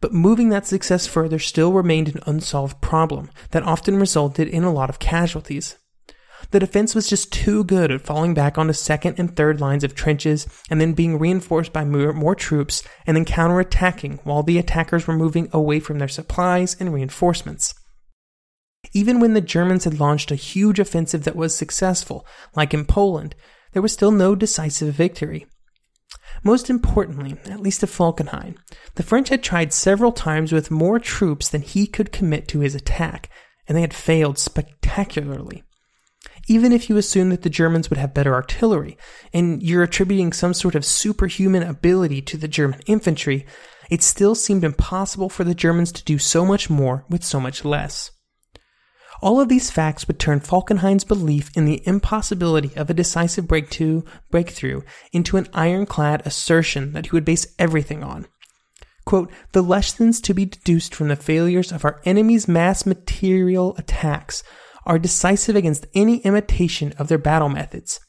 but 0.00 0.12
moving 0.12 0.48
that 0.48 0.66
success 0.66 1.06
further 1.06 1.38
still 1.38 1.72
remained 1.72 2.08
an 2.08 2.20
unsolved 2.26 2.80
problem 2.80 3.30
that 3.52 3.62
often 3.62 3.96
resulted 3.96 4.48
in 4.48 4.64
a 4.64 4.72
lot 4.72 4.90
of 4.90 4.98
casualties. 4.98 5.76
The 6.50 6.60
defense 6.60 6.94
was 6.94 7.08
just 7.08 7.32
too 7.32 7.64
good 7.64 7.90
at 7.90 8.02
falling 8.02 8.34
back 8.34 8.58
onto 8.58 8.72
second 8.72 9.18
and 9.18 9.34
third 9.34 9.60
lines 9.60 9.84
of 9.84 9.94
trenches 9.94 10.46
and 10.70 10.80
then 10.80 10.92
being 10.92 11.18
reinforced 11.18 11.72
by 11.72 11.84
more, 11.84 12.12
more 12.12 12.34
troops 12.34 12.82
and 13.06 13.16
then 13.16 13.24
counterattacking 13.24 14.20
while 14.24 14.42
the 14.42 14.58
attackers 14.58 15.06
were 15.06 15.16
moving 15.16 15.48
away 15.52 15.80
from 15.80 15.98
their 15.98 16.08
supplies 16.08 16.76
and 16.78 16.92
reinforcements. 16.92 17.74
Even 18.92 19.20
when 19.20 19.34
the 19.34 19.40
Germans 19.40 19.84
had 19.84 19.98
launched 19.98 20.30
a 20.30 20.36
huge 20.36 20.78
offensive 20.78 21.24
that 21.24 21.36
was 21.36 21.54
successful, 21.56 22.26
like 22.54 22.74
in 22.74 22.84
Poland, 22.84 23.34
there 23.72 23.82
was 23.82 23.92
still 23.92 24.12
no 24.12 24.34
decisive 24.34 24.94
victory. 24.94 25.46
Most 26.42 26.68
importantly, 26.68 27.36
at 27.46 27.60
least 27.60 27.82
at 27.82 27.88
Falkenhayn, 27.88 28.56
the 28.96 29.02
French 29.02 29.30
had 29.30 29.42
tried 29.42 29.72
several 29.72 30.12
times 30.12 30.52
with 30.52 30.70
more 30.70 30.98
troops 30.98 31.48
than 31.48 31.62
he 31.62 31.86
could 31.86 32.12
commit 32.12 32.46
to 32.48 32.60
his 32.60 32.74
attack, 32.74 33.30
and 33.66 33.76
they 33.76 33.80
had 33.80 33.94
failed 33.94 34.38
spectacularly 34.38 35.64
even 36.48 36.72
if 36.72 36.88
you 36.88 36.96
assume 36.96 37.30
that 37.30 37.42
the 37.42 37.50
Germans 37.50 37.90
would 37.90 37.98
have 37.98 38.14
better 38.14 38.34
artillery, 38.34 38.98
and 39.32 39.62
you're 39.62 39.82
attributing 39.82 40.32
some 40.32 40.54
sort 40.54 40.74
of 40.74 40.84
superhuman 40.84 41.62
ability 41.62 42.22
to 42.22 42.36
the 42.36 42.48
German 42.48 42.80
infantry, 42.86 43.46
it 43.90 44.02
still 44.02 44.34
seemed 44.34 44.64
impossible 44.64 45.28
for 45.28 45.44
the 45.44 45.54
Germans 45.54 45.92
to 45.92 46.04
do 46.04 46.18
so 46.18 46.44
much 46.44 46.70
more 46.70 47.04
with 47.08 47.24
so 47.24 47.40
much 47.40 47.64
less. 47.64 48.10
All 49.22 49.40
of 49.40 49.48
these 49.48 49.70
facts 49.70 50.06
would 50.06 50.18
turn 50.18 50.40
Falkenhayn's 50.40 51.04
belief 51.04 51.50
in 51.56 51.64
the 51.64 51.82
impossibility 51.86 52.74
of 52.76 52.90
a 52.90 52.94
decisive 52.94 53.48
breakthrough, 53.48 54.02
breakthrough 54.30 54.82
into 55.12 55.36
an 55.36 55.48
ironclad 55.54 56.26
assertion 56.26 56.92
that 56.92 57.06
he 57.06 57.12
would 57.12 57.24
base 57.24 57.46
everything 57.58 58.02
on. 58.02 58.26
Quote, 59.06 59.30
the 59.52 59.62
lessons 59.62 60.20
to 60.22 60.34
be 60.34 60.46
deduced 60.46 60.94
from 60.94 61.08
the 61.08 61.16
failures 61.16 61.72
of 61.72 61.84
our 61.84 62.00
enemy's 62.04 62.48
mass 62.48 62.84
material 62.84 63.74
attacks 63.78 64.42
are 64.86 64.98
decisive 64.98 65.56
against 65.56 65.86
any 65.94 66.18
imitation 66.18 66.92
of 66.98 67.08
their 67.08 67.18
battle 67.18 67.48
methods. 67.48 68.00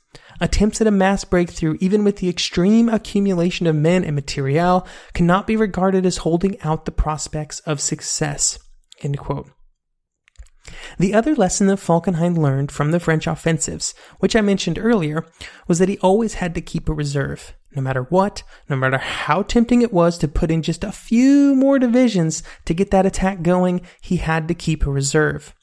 Attempts 0.42 0.82
at 0.82 0.88
a 0.88 0.92
mass 0.92 1.24
breakthrough, 1.24 1.78
even 1.80 2.04
with 2.04 2.18
the 2.18 2.30
extreme 2.30 2.90
accumulation 2.90 3.68
of 3.68 3.76
men 3.76 4.04
and 4.04 4.16
materiel, 4.16 4.86
cannot 5.14 5.48
be 5.48 5.56
regarded 5.56 6.06
as 6.06 6.18
holding 6.18 6.60
out 6.62 6.86
the 6.86 6.92
prospects 6.92 7.60
of 7.62 7.80
success. 7.80 8.60
The 10.98 11.14
other 11.14 11.36
lesson 11.36 11.68
that 11.68 11.80
Falkenhayn 11.80 12.38
learned 12.38 12.72
from 12.72 12.92
the 12.92 13.00
French 13.00 13.28
offensives, 13.28 13.94
which 14.20 14.36
I 14.36 14.42
mentioned 14.42 14.80
earlier, 14.80 15.26
was 15.68 15.80
that 15.80 15.90
he 15.90 16.00
always 16.00 16.36
had 16.36 16.56
to 16.56 16.62
keep 16.62 16.90
a 16.90 16.94
reserve. 16.94 17.54
No 17.76 17.82
matter 17.82 18.04
what, 18.04 18.44
no 18.70 18.76
matter 18.76 18.98
how 18.98 19.44
tempting 19.44 19.82
it 19.82 19.94
was 19.94 20.18
to 20.20 20.28
put 20.28 20.50
in 20.50 20.62
just 20.62 20.84
a 20.84 20.92
few 20.92 21.56
more 21.56 21.78
divisions 21.78 22.42
to 22.66 22.74
get 22.74 22.90
that 22.92 23.06
attack 23.06 23.42
going, 23.42 23.82
he 24.02 24.18
had 24.18 24.48
to 24.48 24.54
keep 24.54 24.86
a 24.86 24.92
reserve. 24.92 25.54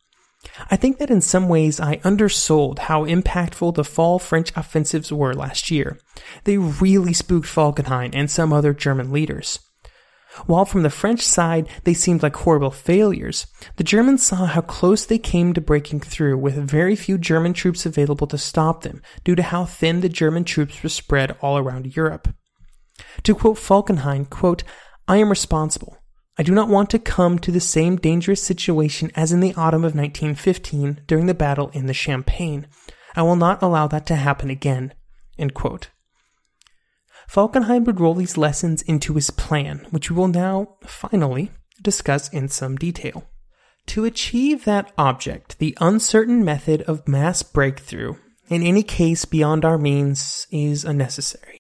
I 0.71 0.77
think 0.77 0.99
that 0.99 1.11
in 1.11 1.21
some 1.21 1.49
ways 1.49 1.81
I 1.81 2.01
undersold 2.05 2.81
how 2.81 3.05
impactful 3.05 3.75
the 3.75 3.85
fall 3.85 4.19
French 4.19 4.53
offensives 4.57 5.13
were 5.13 5.35
last 5.35 5.71
year. 5.71 5.99
They 6.45 6.59
really 6.59 7.13
spooked 7.13 7.47
Falkenhayn 7.47 8.11
and 8.13 8.31
some 8.31 8.53
other 8.53 8.75
German 8.75 9.13
leaders. 9.13 9.59
While 10.47 10.65
from 10.65 10.83
the 10.83 10.91
French 10.91 11.21
side 11.21 11.69
they 11.85 11.95
seemed 11.95 12.23
like 12.23 12.35
horrible 12.37 12.71
failures, 12.71 13.47
the 13.77 13.85
Germans 13.85 14.25
saw 14.25 14.47
how 14.47 14.63
close 14.63 15.05
they 15.05 15.19
came 15.19 15.53
to 15.53 15.61
breaking 15.61 16.01
through 16.01 16.39
with 16.39 16.55
very 16.55 16.97
few 16.97 17.19
German 17.19 17.53
troops 17.53 17.85
available 17.85 18.27
to 18.29 18.39
stop 18.39 18.83
them 18.83 19.03
due 19.25 19.35
to 19.35 19.43
how 19.43 19.67
thin 19.67 20.01
the 20.01 20.09
German 20.09 20.45
troops 20.45 20.83
were 20.83 20.89
spread 20.89 21.37
all 21.43 21.59
around 21.59 21.95
Europe. 21.95 22.29
To 23.25 23.35
quote 23.35 23.59
Falkenhayn, 23.59 24.29
quote, 24.31 24.65
I 25.07 25.19
am 25.19 25.29
responsible. 25.29 25.99
I 26.39 26.43
do 26.43 26.53
not 26.53 26.69
want 26.69 26.89
to 26.91 26.99
come 26.99 27.39
to 27.41 27.51
the 27.51 27.61
same 27.61 27.97
dangerous 27.97 28.43
situation 28.43 29.11
as 29.15 29.33
in 29.33 29.41
the 29.41 29.55
autumn 29.55 29.85
of 29.85 29.95
1915 29.95 31.03
during 31.07 31.27
the 31.27 31.35
battle 31.35 31.69
in 31.75 31.87
the 31.87 31.95
Champagne. 31.95 32.67
I 33.15 33.23
will 33.23 33.37
not 33.37 33.63
allow 33.63 33.87
that 33.89 34.07
to 34.07 34.17
happen 34.17 34.49
again. 34.49 34.95
Falkenhayn 37.29 37.85
would 37.85 38.01
roll 38.01 38.15
these 38.15 38.37
lessons 38.37 38.83
into 38.83 39.15
his 39.15 39.31
plan, 39.31 39.87
which 39.91 40.11
we 40.11 40.17
will 40.17 40.29
now, 40.29 40.77
finally, 40.87 41.51
discuss 41.81 42.29
in 42.31 42.49
some 42.49 42.77
detail. 42.77 43.25
To 43.87 44.05
achieve 44.05 44.65
that 44.65 44.93
object, 44.97 45.59
the 45.59 45.77
uncertain 45.81 46.45
method 46.45 46.83
of 46.83 47.09
mass 47.09 47.43
breakthrough, 47.43 48.15
in 48.49 48.63
any 48.63 48.83
case 48.83 49.25
beyond 49.25 49.65
our 49.65 49.79
means, 49.79 50.47
is 50.51 50.85
unnecessary. 50.85 51.59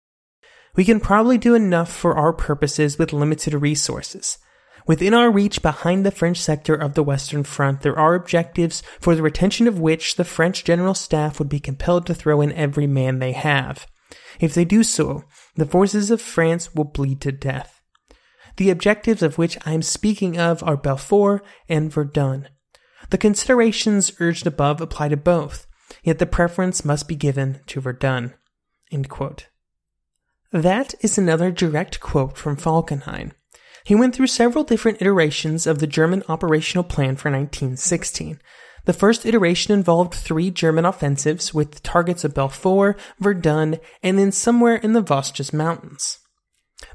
We 0.76 0.84
can 0.84 1.00
probably 1.00 1.36
do 1.36 1.54
enough 1.54 1.92
for 1.92 2.16
our 2.16 2.32
purposes 2.32 2.98
with 2.98 3.12
limited 3.12 3.54
resources. 3.54 4.38
Within 4.86 5.14
our 5.14 5.30
reach 5.30 5.62
behind 5.62 6.04
the 6.04 6.10
French 6.10 6.38
sector 6.38 6.74
of 6.74 6.94
the 6.94 7.02
Western 7.02 7.44
Front, 7.44 7.82
there 7.82 7.98
are 7.98 8.14
objectives 8.14 8.82
for 9.00 9.14
the 9.14 9.22
retention 9.22 9.68
of 9.68 9.78
which 9.78 10.16
the 10.16 10.24
French 10.24 10.64
General 10.64 10.94
Staff 10.94 11.38
would 11.38 11.48
be 11.48 11.60
compelled 11.60 12.06
to 12.06 12.14
throw 12.14 12.40
in 12.40 12.52
every 12.52 12.86
man 12.86 13.18
they 13.18 13.32
have. 13.32 13.86
If 14.40 14.54
they 14.54 14.64
do 14.64 14.82
so, 14.82 15.24
the 15.56 15.66
forces 15.66 16.10
of 16.10 16.20
France 16.20 16.74
will 16.74 16.84
bleed 16.84 17.20
to 17.22 17.32
death. 17.32 17.80
The 18.56 18.70
objectives 18.70 19.22
of 19.22 19.38
which 19.38 19.56
I 19.64 19.72
am 19.72 19.82
speaking 19.82 20.38
of 20.38 20.62
are 20.62 20.76
Belfort 20.76 21.44
and 21.68 21.92
Verdun. 21.92 22.48
The 23.10 23.18
considerations 23.18 24.12
urged 24.20 24.46
above 24.46 24.80
apply 24.80 25.08
to 25.08 25.16
both, 25.16 25.66
yet 26.02 26.18
the 26.18 26.26
preference 26.26 26.84
must 26.84 27.08
be 27.08 27.16
given 27.16 27.60
to 27.66 27.80
Verdun. 27.80 28.34
That 30.52 30.94
is 31.00 31.16
another 31.16 31.50
direct 31.50 32.00
quote 32.00 32.36
from 32.36 32.56
Falkenhayn. 32.56 33.32
He 33.84 33.94
went 33.94 34.14
through 34.14 34.28
several 34.28 34.64
different 34.64 35.02
iterations 35.02 35.66
of 35.66 35.78
the 35.78 35.86
German 35.86 36.22
operational 36.28 36.84
plan 36.84 37.16
for 37.16 37.30
1916. 37.30 38.40
The 38.84 38.92
first 38.92 39.24
iteration 39.24 39.74
involved 39.74 40.14
three 40.14 40.50
German 40.50 40.84
offensives 40.84 41.54
with 41.54 41.82
targets 41.82 42.24
of 42.24 42.34
Belfort, 42.34 42.98
Verdun, 43.20 43.78
and 44.02 44.18
then 44.18 44.32
somewhere 44.32 44.76
in 44.76 44.92
the 44.92 45.02
Vosges 45.02 45.52
Mountains. 45.52 46.18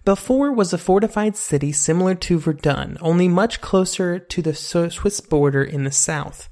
Belfort 0.03 0.55
was 0.55 0.73
a 0.73 0.77
fortified 0.77 1.37
city 1.37 1.71
similar 1.71 2.13
to 2.15 2.39
Verdun, 2.39 2.97
only 2.99 3.27
much 3.27 3.61
closer 3.61 4.19
to 4.19 4.41
the 4.41 4.53
Swiss 4.53 5.21
border 5.21 5.63
in 5.63 5.85
the 5.85 5.91
south. 5.91 6.49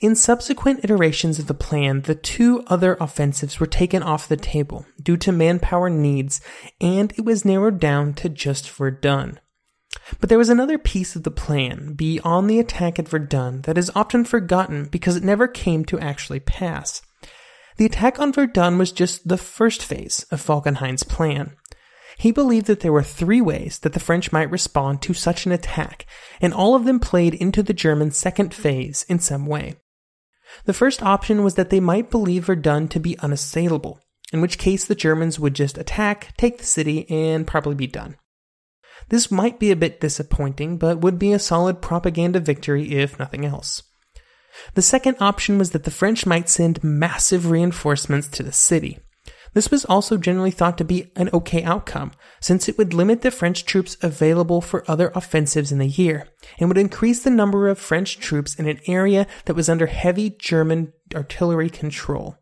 In 0.00 0.16
subsequent 0.16 0.82
iterations 0.82 1.38
of 1.38 1.46
the 1.46 1.52
plan, 1.52 2.00
the 2.02 2.14
two 2.14 2.62
other 2.68 2.96
offensives 3.02 3.60
were 3.60 3.66
taken 3.66 4.02
off 4.02 4.26
the 4.26 4.36
table 4.36 4.86
due 5.02 5.18
to 5.18 5.30
manpower 5.30 5.90
needs, 5.90 6.40
and 6.80 7.12
it 7.18 7.26
was 7.26 7.44
narrowed 7.44 7.78
down 7.78 8.14
to 8.14 8.30
just 8.30 8.70
Verdun. 8.70 9.38
But 10.18 10.30
there 10.30 10.38
was 10.38 10.48
another 10.48 10.78
piece 10.78 11.16
of 11.16 11.24
the 11.24 11.30
plan 11.30 11.92
beyond 11.92 12.48
the 12.48 12.58
attack 12.58 12.98
at 12.98 13.08
Verdun 13.08 13.60
that 13.62 13.76
is 13.76 13.92
often 13.94 14.24
forgotten 14.24 14.86
because 14.86 15.16
it 15.16 15.22
never 15.22 15.46
came 15.46 15.84
to 15.84 16.00
actually 16.00 16.40
pass. 16.40 17.02
The 17.76 17.84
attack 17.84 18.18
on 18.18 18.32
Verdun 18.32 18.78
was 18.78 18.92
just 18.92 19.28
the 19.28 19.36
first 19.36 19.82
phase 19.82 20.24
of 20.30 20.40
Falkenhayn's 20.40 21.02
plan. 21.02 21.56
He 22.16 22.32
believed 22.32 22.66
that 22.66 22.80
there 22.80 22.92
were 22.92 23.02
three 23.02 23.42
ways 23.42 23.78
that 23.80 23.92
the 23.92 24.00
French 24.00 24.32
might 24.32 24.50
respond 24.50 25.02
to 25.02 25.12
such 25.12 25.44
an 25.44 25.52
attack, 25.52 26.06
and 26.40 26.54
all 26.54 26.74
of 26.74 26.86
them 26.86 27.00
played 27.00 27.34
into 27.34 27.62
the 27.62 27.74
German 27.74 28.12
second 28.12 28.54
phase 28.54 29.04
in 29.06 29.18
some 29.18 29.44
way. 29.44 29.76
The 30.64 30.72
first 30.72 31.02
option 31.02 31.42
was 31.44 31.54
that 31.54 31.70
they 31.70 31.80
might 31.80 32.10
believe 32.10 32.46
Verdun 32.46 32.88
to 32.88 33.00
be 33.00 33.18
unassailable, 33.18 34.00
in 34.32 34.40
which 34.40 34.58
case 34.58 34.84
the 34.84 34.94
Germans 34.94 35.38
would 35.38 35.54
just 35.54 35.78
attack, 35.78 36.34
take 36.36 36.58
the 36.58 36.64
city, 36.64 37.08
and 37.10 37.46
probably 37.46 37.74
be 37.74 37.86
done. 37.86 38.16
This 39.08 39.30
might 39.30 39.58
be 39.58 39.70
a 39.70 39.76
bit 39.76 40.00
disappointing, 40.00 40.76
but 40.76 41.00
would 41.00 41.18
be 41.18 41.32
a 41.32 41.38
solid 41.38 41.80
propaganda 41.80 42.40
victory 42.40 42.92
if 42.92 43.18
nothing 43.18 43.44
else. 43.44 43.82
The 44.74 44.82
second 44.82 45.16
option 45.20 45.58
was 45.58 45.70
that 45.70 45.84
the 45.84 45.90
French 45.90 46.26
might 46.26 46.48
send 46.48 46.84
massive 46.84 47.50
reinforcements 47.50 48.28
to 48.28 48.42
the 48.42 48.52
city. 48.52 48.98
This 49.52 49.70
was 49.70 49.84
also 49.84 50.16
generally 50.16 50.52
thought 50.52 50.78
to 50.78 50.84
be 50.84 51.10
an 51.16 51.28
okay 51.32 51.62
outcome, 51.64 52.12
since 52.40 52.68
it 52.68 52.78
would 52.78 52.94
limit 52.94 53.22
the 53.22 53.30
French 53.30 53.64
troops 53.64 53.96
available 54.00 54.60
for 54.60 54.88
other 54.88 55.10
offensives 55.14 55.72
in 55.72 55.78
the 55.78 55.88
year, 55.88 56.28
and 56.58 56.68
would 56.68 56.78
increase 56.78 57.22
the 57.22 57.30
number 57.30 57.68
of 57.68 57.78
French 57.78 58.18
troops 58.18 58.54
in 58.54 58.68
an 58.68 58.80
area 58.86 59.26
that 59.46 59.56
was 59.56 59.68
under 59.68 59.86
heavy 59.86 60.30
German 60.30 60.92
artillery 61.14 61.68
control. 61.68 62.36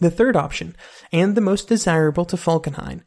The 0.00 0.10
third 0.10 0.34
option, 0.34 0.74
and 1.12 1.36
the 1.36 1.40
most 1.40 1.68
desirable 1.68 2.24
to 2.24 2.36
Falkenhayn, 2.36 3.02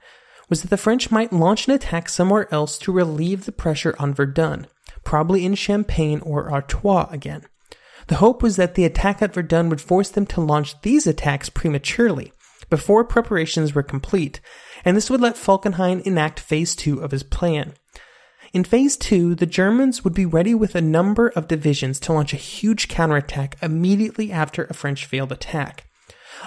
was 0.50 0.62
that 0.62 0.70
the 0.70 0.78
French 0.78 1.12
might 1.12 1.34
launch 1.34 1.68
an 1.68 1.74
attack 1.74 2.08
somewhere 2.08 2.54
else 2.54 2.78
to 2.80 2.92
relieve 2.92 3.46
the 3.46 3.52
pressure 3.52 3.96
on 4.00 4.14
Verdun, 4.14 4.68
probably 5.04 5.46
in 5.46 5.56
Champagne 5.56 6.22
or 6.22 6.52
Artois 6.52 7.08
again. 7.10 7.44
The 8.08 8.16
hope 8.16 8.44
was 8.44 8.56
that 8.58 8.76
the 8.76 8.86
attack 8.86 9.22
at 9.22 9.34
Verdun 9.34 9.70
would 9.70 9.82
force 9.82 10.10
them 10.10 10.26
to 10.28 10.42
launch 10.42 10.80
these 10.82 11.08
attacks 11.08 11.50
prematurely, 11.50 12.34
before 12.70 13.04
preparations 13.04 13.74
were 13.74 13.84
complete, 13.84 14.42
and 14.86 14.96
this 14.96 15.10
would 15.10 15.22
let 15.22 15.36
Falkenhayn 15.36 16.02
enact 16.02 16.40
phase 16.40 16.76
two 16.76 17.00
of 17.00 17.12
his 17.12 17.24
plan. 17.24 17.74
In 18.54 18.64
phase 18.64 18.98
two, 18.98 19.34
the 19.34 19.48
Germans 19.48 20.04
would 20.04 20.14
be 20.14 20.28
ready 20.28 20.54
with 20.54 20.76
a 20.76 20.82
number 20.82 21.30
of 21.30 21.48
divisions 21.48 22.00
to 22.02 22.14
launch 22.14 22.34
a 22.34 22.38
huge 22.38 22.88
counterattack 22.88 23.58
immediately 23.64 24.32
after 24.32 24.66
a 24.66 24.76
French 24.76 25.06
failed 25.06 25.32
attack. 25.32 25.90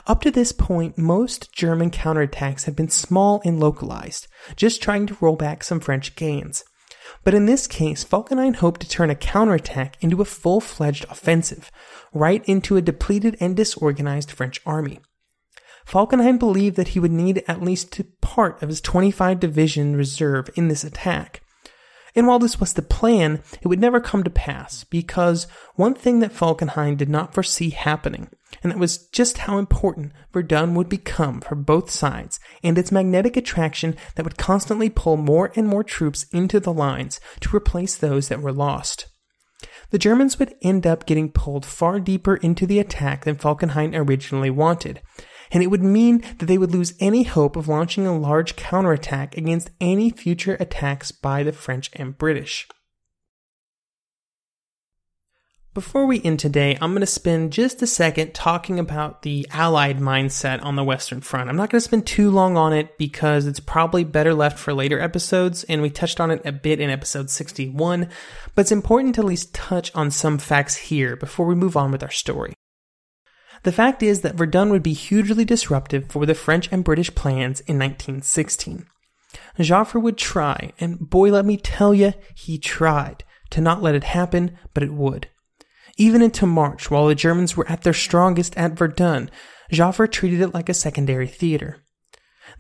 Up 0.06 0.20
to 0.22 0.30
this 0.30 0.52
point, 0.52 0.98
most 0.98 1.52
German 1.52 1.90
counterattacks 1.90 2.64
had 2.64 2.76
been 2.76 2.90
small 2.90 3.40
and 3.44 3.58
localized, 3.58 4.28
just 4.54 4.82
trying 4.82 5.06
to 5.06 5.16
roll 5.20 5.36
back 5.36 5.64
some 5.64 5.80
French 5.80 6.14
gains. 6.14 6.62
But 7.24 7.34
in 7.34 7.46
this 7.46 7.66
case, 7.66 8.04
Falkenhayn 8.04 8.56
hoped 8.56 8.80
to 8.82 8.88
turn 8.88 9.10
a 9.10 9.14
counterattack 9.14 9.96
into 10.00 10.20
a 10.20 10.24
full 10.24 10.60
fledged 10.60 11.06
offensive, 11.10 11.70
right 12.12 12.44
into 12.46 12.76
a 12.76 12.82
depleted 12.82 13.36
and 13.40 13.56
disorganized 13.56 14.30
French 14.30 14.60
army. 14.66 15.00
Falkenhayn 15.86 16.38
believed 16.38 16.76
that 16.76 16.88
he 16.88 17.00
would 17.00 17.12
need 17.12 17.44
at 17.46 17.62
least 17.62 18.00
part 18.20 18.60
of 18.62 18.68
his 18.68 18.80
25 18.80 19.38
division 19.38 19.94
reserve 19.94 20.50
in 20.56 20.68
this 20.68 20.84
attack. 20.84 21.40
And 22.16 22.26
while 22.26 22.38
this 22.38 22.58
was 22.58 22.72
the 22.72 22.82
plan, 22.82 23.42
it 23.60 23.68
would 23.68 23.78
never 23.78 24.00
come 24.00 24.24
to 24.24 24.30
pass 24.30 24.84
because 24.84 25.46
one 25.74 25.94
thing 25.94 26.20
that 26.20 26.32
Falkenhayn 26.32 26.96
did 26.96 27.10
not 27.10 27.34
foresee 27.34 27.68
happening, 27.68 28.30
and 28.62 28.72
that 28.72 28.78
was 28.78 29.06
just 29.08 29.38
how 29.38 29.58
important 29.58 30.12
Verdun 30.32 30.74
would 30.74 30.88
become 30.88 31.42
for 31.42 31.54
both 31.54 31.90
sides 31.90 32.40
and 32.62 32.78
its 32.78 32.90
magnetic 32.90 33.36
attraction 33.36 33.94
that 34.14 34.24
would 34.24 34.38
constantly 34.38 34.88
pull 34.88 35.18
more 35.18 35.52
and 35.56 35.68
more 35.68 35.84
troops 35.84 36.24
into 36.32 36.58
the 36.58 36.72
lines 36.72 37.20
to 37.40 37.54
replace 37.54 37.96
those 37.96 38.28
that 38.28 38.40
were 38.40 38.52
lost. 38.52 39.08
The 39.90 39.98
Germans 39.98 40.38
would 40.38 40.54
end 40.62 40.86
up 40.86 41.06
getting 41.06 41.30
pulled 41.30 41.66
far 41.66 42.00
deeper 42.00 42.36
into 42.36 42.66
the 42.66 42.78
attack 42.78 43.24
than 43.24 43.36
Falkenhayn 43.36 43.94
originally 43.94 44.50
wanted, 44.50 45.02
and 45.50 45.62
it 45.62 45.68
would 45.68 45.82
mean 45.82 46.22
that 46.38 46.46
they 46.46 46.58
would 46.58 46.72
lose 46.72 46.94
any 47.00 47.22
hope 47.22 47.56
of 47.56 47.68
launching 47.68 48.06
a 48.06 48.18
large 48.18 48.56
counterattack 48.56 49.36
against 49.36 49.70
any 49.80 50.10
future 50.10 50.56
attacks 50.60 51.12
by 51.12 51.42
the 51.42 51.52
French 51.52 51.90
and 51.94 52.18
British. 52.18 52.66
Before 55.76 56.06
we 56.06 56.22
end 56.24 56.38
today, 56.38 56.78
I'm 56.80 56.92
going 56.92 57.00
to 57.00 57.06
spend 57.06 57.52
just 57.52 57.82
a 57.82 57.86
second 57.86 58.32
talking 58.32 58.78
about 58.78 59.20
the 59.20 59.46
Allied 59.50 59.98
mindset 59.98 60.64
on 60.64 60.74
the 60.74 60.82
Western 60.82 61.20
Front. 61.20 61.50
I'm 61.50 61.56
not 61.56 61.68
going 61.68 61.80
to 61.80 61.84
spend 61.84 62.06
too 62.06 62.30
long 62.30 62.56
on 62.56 62.72
it 62.72 62.96
because 62.96 63.44
it's 63.44 63.60
probably 63.60 64.02
better 64.02 64.32
left 64.32 64.58
for 64.58 64.72
later 64.72 64.98
episodes, 64.98 65.64
and 65.64 65.82
we 65.82 65.90
touched 65.90 66.18
on 66.18 66.30
it 66.30 66.40
a 66.46 66.52
bit 66.52 66.80
in 66.80 66.88
episode 66.88 67.28
61, 67.28 68.08
but 68.54 68.62
it's 68.62 68.72
important 68.72 69.16
to 69.16 69.20
at 69.20 69.26
least 69.26 69.52
touch 69.52 69.94
on 69.94 70.10
some 70.10 70.38
facts 70.38 70.76
here 70.76 71.14
before 71.14 71.44
we 71.44 71.54
move 71.54 71.76
on 71.76 71.92
with 71.92 72.02
our 72.02 72.10
story. 72.10 72.54
The 73.66 73.72
fact 73.72 74.00
is 74.00 74.20
that 74.20 74.36
Verdun 74.36 74.70
would 74.70 74.84
be 74.84 74.92
hugely 74.92 75.44
disruptive 75.44 76.08
for 76.08 76.24
the 76.24 76.36
French 76.36 76.68
and 76.70 76.84
British 76.84 77.12
plans 77.16 77.58
in 77.62 77.76
1916. 77.80 78.86
Joffre 79.58 80.00
would 80.00 80.16
try, 80.16 80.70
and 80.78 81.10
boy, 81.10 81.32
let 81.32 81.44
me 81.44 81.56
tell 81.56 81.92
you, 81.92 82.12
he 82.36 82.58
tried 82.58 83.24
to 83.50 83.60
not 83.60 83.82
let 83.82 83.96
it 83.96 84.04
happen, 84.04 84.56
but 84.72 84.84
it 84.84 84.92
would. 84.92 85.30
Even 85.96 86.22
into 86.22 86.46
March, 86.46 86.92
while 86.92 87.08
the 87.08 87.16
Germans 87.16 87.56
were 87.56 87.68
at 87.68 87.82
their 87.82 87.92
strongest 87.92 88.56
at 88.56 88.78
Verdun, 88.78 89.32
Joffre 89.72 90.08
treated 90.08 90.40
it 90.40 90.54
like 90.54 90.68
a 90.68 90.72
secondary 90.72 91.26
theater. 91.26 91.82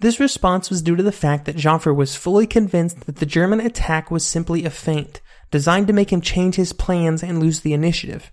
This 0.00 0.18
response 0.18 0.70
was 0.70 0.82
due 0.82 0.96
to 0.96 1.04
the 1.04 1.12
fact 1.12 1.44
that 1.44 1.54
Joffre 1.54 1.94
was 1.94 2.16
fully 2.16 2.48
convinced 2.48 3.06
that 3.06 3.18
the 3.18 3.26
German 3.26 3.60
attack 3.60 4.10
was 4.10 4.26
simply 4.26 4.64
a 4.64 4.70
feint, 4.70 5.20
designed 5.52 5.86
to 5.86 5.92
make 5.92 6.12
him 6.12 6.20
change 6.20 6.56
his 6.56 6.72
plans 6.72 7.22
and 7.22 7.38
lose 7.38 7.60
the 7.60 7.74
initiative. 7.74 8.32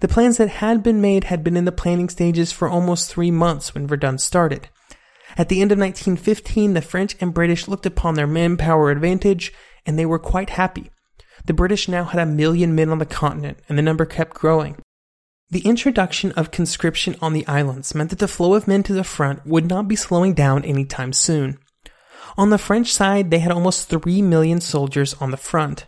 The 0.00 0.08
plans 0.08 0.36
that 0.36 0.48
had 0.48 0.82
been 0.82 1.00
made 1.00 1.24
had 1.24 1.42
been 1.44 1.56
in 1.56 1.64
the 1.64 1.72
planning 1.72 2.08
stages 2.08 2.52
for 2.52 2.68
almost 2.68 3.10
three 3.10 3.30
months 3.30 3.74
when 3.74 3.86
Verdun 3.86 4.18
started. 4.18 4.68
At 5.36 5.48
the 5.48 5.60
end 5.60 5.72
of 5.72 5.78
1915, 5.78 6.74
the 6.74 6.82
French 6.82 7.16
and 7.20 7.34
British 7.34 7.68
looked 7.68 7.86
upon 7.86 8.14
their 8.14 8.26
manpower 8.26 8.90
advantage, 8.90 9.52
and 9.86 9.98
they 9.98 10.06
were 10.06 10.18
quite 10.18 10.50
happy. 10.50 10.90
The 11.44 11.54
British 11.54 11.88
now 11.88 12.04
had 12.04 12.20
a 12.20 12.26
million 12.26 12.74
men 12.74 12.90
on 12.90 12.98
the 12.98 13.06
continent, 13.06 13.58
and 13.68 13.78
the 13.78 13.82
number 13.82 14.04
kept 14.04 14.34
growing. 14.34 14.76
The 15.50 15.60
introduction 15.60 16.32
of 16.32 16.50
conscription 16.50 17.16
on 17.22 17.32
the 17.32 17.46
islands 17.46 17.94
meant 17.94 18.10
that 18.10 18.18
the 18.18 18.28
flow 18.28 18.54
of 18.54 18.68
men 18.68 18.82
to 18.82 18.92
the 18.92 19.04
front 19.04 19.46
would 19.46 19.66
not 19.66 19.88
be 19.88 19.96
slowing 19.96 20.34
down 20.34 20.64
anytime 20.64 21.12
soon. 21.12 21.58
On 22.36 22.50
the 22.50 22.58
French 22.58 22.92
side, 22.92 23.30
they 23.30 23.38
had 23.38 23.50
almost 23.50 23.88
3 23.88 24.20
million 24.22 24.60
soldiers 24.60 25.14
on 25.14 25.30
the 25.30 25.36
front. 25.36 25.86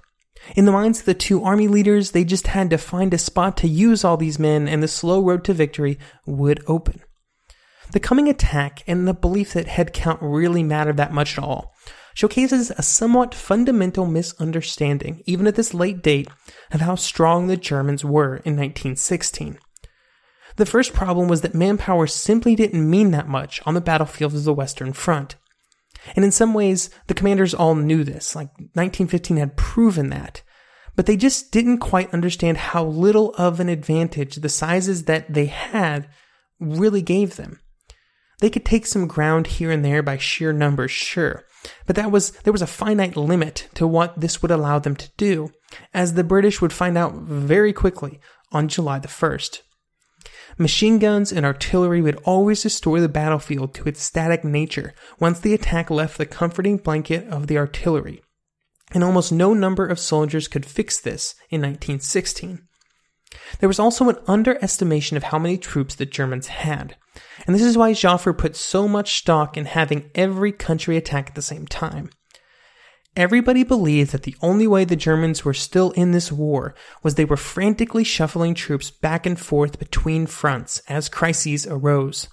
In 0.57 0.65
the 0.65 0.73
minds 0.73 1.01
of 1.01 1.07
the 1.07 1.15
two 1.15 1.45
army 1.45 1.69
leaders, 1.69 2.11
they 2.11 2.25
just 2.25 2.49
had 2.49 2.71
to 2.71 2.79
find 2.79 3.13
a 3.15 3.19
spot 3.19 3.57
to 3.59 3.69
use 3.69 4.05
all 4.05 4.17
these 4.17 4.39
men, 4.39 4.69
and 4.69 4.83
the 4.83 4.89
slow 4.89 5.23
road 5.23 5.45
to 5.45 5.55
victory 5.55 5.99
would 6.27 6.63
open. 6.67 7.01
The 7.93 8.01
coming 8.01 8.29
attack 8.29 8.83
and 8.87 9.07
the 9.07 9.15
belief 9.15 9.53
that 9.53 9.67
headcount 9.67 10.19
really 10.21 10.63
mattered 10.63 10.97
that 10.97 11.13
much 11.13 11.37
at 11.37 11.45
all 11.45 11.75
showcases 12.15 12.71
a 12.71 12.83
somewhat 12.83 13.35
fundamental 13.35 14.07
misunderstanding, 14.07 15.23
even 15.27 15.47
at 15.47 15.55
this 15.55 15.75
late 15.75 16.03
date, 16.03 16.29
of 16.73 16.81
how 16.81 16.95
strong 16.95 17.47
the 17.47 17.57
Germans 17.57 18.05
were 18.05 18.37
in 18.45 18.57
1916. 18.57 19.59
The 20.57 20.67
first 20.67 20.93
problem 20.93 21.29
was 21.29 21.41
that 21.41 21.55
manpower 21.55 22.07
simply 22.07 22.55
didn't 22.55 22.89
mean 22.89 23.13
that 23.13 23.29
much 23.29 23.63
on 23.65 23.75
the 23.75 23.81
battlefield 23.81 24.35
of 24.35 24.45
the 24.45 24.55
Western 24.55 24.93
Front. 24.93 25.37
And 26.17 26.25
in 26.25 26.33
some 26.33 26.55
ways, 26.55 26.91
the 27.07 27.15
commanders 27.15 27.55
all 27.55 27.75
knew 27.75 28.05
this, 28.05 28.35
like 28.35 28.49
1915 28.75 29.37
had 29.37 29.57
proven 29.57 30.11
that. 30.11 30.43
But 30.97 31.07
they 31.07 31.17
just 31.17 31.53
didn't 31.53 31.79
quite 31.79 32.13
understand 32.13 32.57
how 32.57 32.85
little 32.85 33.35
of 33.35 33.61
an 33.61 33.69
advantage 33.69 34.37
the 34.37 34.49
sizes 34.49 35.05
that 35.05 35.33
they 35.33 35.47
had 35.47 36.09
really 36.59 37.03
gave 37.03 37.37
them. 37.37 37.61
They 38.41 38.51
could 38.51 38.65
take 38.65 38.87
some 38.87 39.07
ground 39.07 39.47
here 39.47 39.71
and 39.71 39.85
there 39.85 40.03
by 40.03 40.17
sheer 40.17 40.53
numbers, 40.53 40.91
sure, 40.91 41.45
but 41.87 41.97
that 41.97 42.11
was 42.11 42.31
there 42.31 42.53
was 42.53 42.63
a 42.63 42.67
finite 42.67 43.17
limit 43.17 43.69
to 43.75 43.87
what 43.87 44.19
this 44.19 44.41
would 44.41 44.51
allow 44.51 44.79
them 44.79 44.97
to 44.97 45.11
do, 45.19 45.53
as 45.93 46.15
the 46.15 46.25
British 46.25 46.61
would 46.61 46.73
find 46.73 46.97
out 46.97 47.15
very 47.15 47.73
quickly 47.73 48.19
on 48.51 48.69
July 48.69 48.99
the 48.99 49.09
1st. 49.09 49.61
Machine 50.59 50.99
guns 50.99 51.33
and 51.33 51.47
artillery 51.47 52.01
would 52.03 52.21
always 52.25 52.65
restore 52.65 53.01
the 53.01 53.09
battlefield 53.09 53.75
to 53.75 53.89
its 53.89 54.03
static 54.03 54.45
nature 54.45 54.95
once 55.19 55.41
the 55.41 55.55
attack 55.55 55.91
left 55.91 56.19
the 56.19 56.27
comforting 56.27 56.77
blanket 56.77 57.27
of 57.29 57.47
the 57.47 57.59
artillery. 57.59 58.23
And 58.93 59.05
almost 59.05 59.33
no 59.33 59.55
number 59.55 59.87
of 59.87 59.99
soldiers 59.99 60.49
could 60.49 60.67
fix 60.67 61.01
this 61.01 61.35
in 61.49 61.61
1916. 61.61 62.67
There 63.61 63.69
was 63.69 63.79
also 63.79 64.09
an 64.09 64.19
underestimation 64.27 65.17
of 65.17 65.25
how 65.25 65.39
many 65.39 65.57
troops 65.57 65.95
the 65.95 66.07
Germans 66.07 66.49
had, 66.49 66.97
and 67.47 67.55
this 67.55 67.63
is 67.63 67.79
why 67.79 67.93
Joffre 67.93 68.37
put 68.37 68.57
so 68.57 68.89
much 68.89 69.19
stock 69.19 69.57
in 69.57 69.67
having 69.67 70.11
every 70.15 70.51
country 70.51 70.97
attack 70.97 71.29
at 71.29 71.35
the 71.37 71.43
same 71.43 71.67
time. 71.67 72.11
Everybody 73.17 73.65
believed 73.65 74.13
that 74.13 74.23
the 74.23 74.37
only 74.41 74.69
way 74.69 74.85
the 74.85 74.95
Germans 74.95 75.45
were 75.45 75.55
still 75.55 75.91
in 75.93 76.13
this 76.13 76.31
war 76.31 76.75
was 77.03 77.17
they 77.17 77.25
were 77.25 77.37
frantically 77.37 78.05
shuffling 78.05 78.55
troops 78.55 78.91
back 78.91 79.27
and 79.27 79.39
forth 79.39 79.81
between 79.81 80.27
fronts 80.27 80.81
as 80.89 81.09
crises 81.09 81.67
arose. 81.67 82.29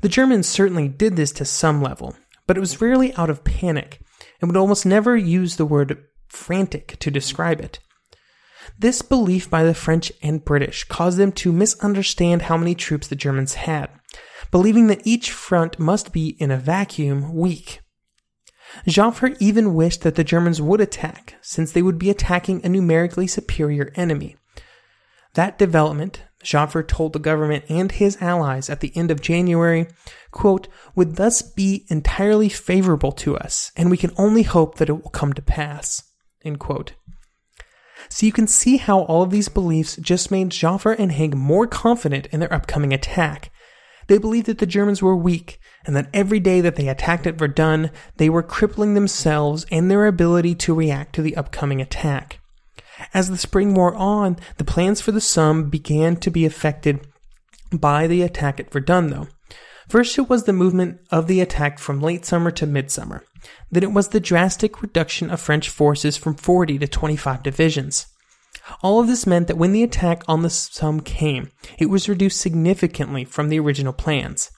The 0.00 0.08
Germans 0.08 0.48
certainly 0.48 0.86
did 0.86 1.16
this 1.16 1.32
to 1.32 1.44
some 1.44 1.82
level, 1.82 2.14
but 2.46 2.56
it 2.56 2.60
was 2.60 2.80
rarely 2.80 3.12
out 3.14 3.30
of 3.30 3.42
panic, 3.42 4.00
and 4.40 4.48
would 4.48 4.56
almost 4.56 4.86
never 4.86 5.16
use 5.16 5.56
the 5.56 5.66
word 5.66 6.04
frantic 6.28 6.96
to 7.00 7.10
describe 7.10 7.60
it. 7.60 7.80
This 8.78 9.02
belief 9.02 9.50
by 9.50 9.64
the 9.64 9.74
French 9.74 10.12
and 10.22 10.44
British 10.44 10.84
caused 10.84 11.18
them 11.18 11.32
to 11.32 11.52
misunderstand 11.52 12.42
how 12.42 12.56
many 12.56 12.74
troops 12.76 13.08
the 13.08 13.16
Germans 13.16 13.54
had, 13.54 13.90
believing 14.52 14.86
that 14.86 15.04
each 15.04 15.32
front 15.32 15.78
must 15.80 16.12
be, 16.12 16.36
in 16.38 16.52
a 16.52 16.56
vacuum, 16.56 17.34
weak. 17.34 17.80
Joffre 18.86 19.36
even 19.40 19.74
wished 19.74 20.02
that 20.02 20.14
the 20.14 20.24
Germans 20.24 20.60
would 20.60 20.80
attack, 20.80 21.36
since 21.42 21.72
they 21.72 21.82
would 21.82 21.98
be 21.98 22.10
attacking 22.10 22.64
a 22.64 22.68
numerically 22.68 23.26
superior 23.26 23.92
enemy. 23.94 24.36
That 25.34 25.58
development, 25.58 26.22
Joffre 26.42 26.86
told 26.86 27.12
the 27.12 27.18
government 27.18 27.64
and 27.68 27.92
his 27.92 28.16
allies 28.20 28.70
at 28.70 28.80
the 28.80 28.96
end 28.96 29.10
of 29.10 29.20
January, 29.20 29.88
quote, 30.30 30.68
would 30.94 31.16
thus 31.16 31.42
be 31.42 31.84
entirely 31.88 32.48
favorable 32.48 33.12
to 33.12 33.36
us, 33.36 33.70
and 33.76 33.90
we 33.90 33.96
can 33.96 34.12
only 34.16 34.42
hope 34.42 34.76
that 34.76 34.88
it 34.88 35.02
will 35.02 35.10
come 35.10 35.32
to 35.34 35.42
pass. 35.42 36.02
So 38.08 38.26
you 38.26 38.32
can 38.32 38.46
see 38.46 38.78
how 38.78 39.00
all 39.00 39.22
of 39.22 39.30
these 39.30 39.48
beliefs 39.48 39.96
just 39.96 40.30
made 40.30 40.50
Joffre 40.50 40.98
and 40.98 41.12
Haig 41.12 41.36
more 41.36 41.66
confident 41.66 42.26
in 42.32 42.40
their 42.40 42.52
upcoming 42.52 42.92
attack. 42.92 43.52
They 44.10 44.18
believed 44.18 44.46
that 44.46 44.58
the 44.58 44.66
Germans 44.66 45.00
were 45.00 45.14
weak, 45.14 45.60
and 45.86 45.94
that 45.94 46.10
every 46.12 46.40
day 46.40 46.60
that 46.62 46.74
they 46.74 46.88
attacked 46.88 47.28
at 47.28 47.36
Verdun, 47.36 47.92
they 48.16 48.28
were 48.28 48.42
crippling 48.42 48.94
themselves 48.94 49.64
and 49.70 49.88
their 49.88 50.04
ability 50.04 50.56
to 50.56 50.74
react 50.74 51.14
to 51.14 51.22
the 51.22 51.36
upcoming 51.36 51.80
attack. 51.80 52.40
As 53.14 53.30
the 53.30 53.38
spring 53.38 53.72
wore 53.72 53.94
on, 53.94 54.36
the 54.56 54.64
plans 54.64 55.00
for 55.00 55.12
the 55.12 55.20
Somme 55.20 55.70
began 55.70 56.16
to 56.16 56.30
be 56.32 56.44
affected 56.44 57.06
by 57.72 58.08
the 58.08 58.22
attack 58.22 58.58
at 58.58 58.72
Verdun, 58.72 59.10
though. 59.10 59.28
First, 59.88 60.18
it 60.18 60.28
was 60.28 60.42
the 60.42 60.52
movement 60.52 60.98
of 61.12 61.28
the 61.28 61.40
attack 61.40 61.78
from 61.78 62.00
late 62.00 62.24
summer 62.24 62.50
to 62.50 62.66
midsummer. 62.66 63.22
Then 63.70 63.84
it 63.84 63.92
was 63.92 64.08
the 64.08 64.18
drastic 64.18 64.82
reduction 64.82 65.30
of 65.30 65.40
French 65.40 65.68
forces 65.68 66.16
from 66.16 66.34
40 66.34 66.80
to 66.80 66.88
25 66.88 67.44
divisions. 67.44 68.08
All 68.82 69.00
of 69.00 69.06
this 69.06 69.26
meant 69.26 69.46
that 69.48 69.58
when 69.58 69.72
the 69.72 69.82
attack 69.82 70.22
on 70.28 70.42
the 70.42 70.50
Somme 70.50 71.00
came, 71.00 71.50
it 71.78 71.86
was 71.86 72.08
reduced 72.08 72.40
significantly 72.40 73.24
from 73.24 73.48
the 73.48 73.58
original 73.58 73.92
plans. 73.92 74.50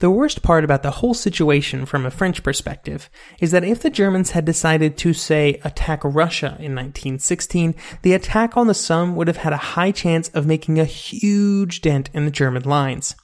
The 0.00 0.10
worst 0.10 0.42
part 0.42 0.62
about 0.62 0.84
the 0.84 0.92
whole 0.92 1.14
situation 1.14 1.84
from 1.84 2.06
a 2.06 2.10
French 2.10 2.44
perspective 2.44 3.10
is 3.40 3.50
that 3.50 3.64
if 3.64 3.80
the 3.80 3.90
Germans 3.90 4.30
had 4.30 4.44
decided 4.44 4.96
to, 4.98 5.12
say, 5.12 5.60
attack 5.64 6.04
Russia 6.04 6.56
in 6.60 6.74
1916, 6.74 7.74
the 8.02 8.12
attack 8.12 8.56
on 8.56 8.68
the 8.68 8.74
Somme 8.74 9.16
would 9.16 9.26
have 9.26 9.38
had 9.38 9.52
a 9.52 9.56
high 9.56 9.90
chance 9.90 10.28
of 10.28 10.46
making 10.46 10.78
a 10.78 10.84
huge 10.84 11.80
dent 11.80 12.10
in 12.14 12.26
the 12.26 12.30
German 12.30 12.62
lines. 12.62 13.16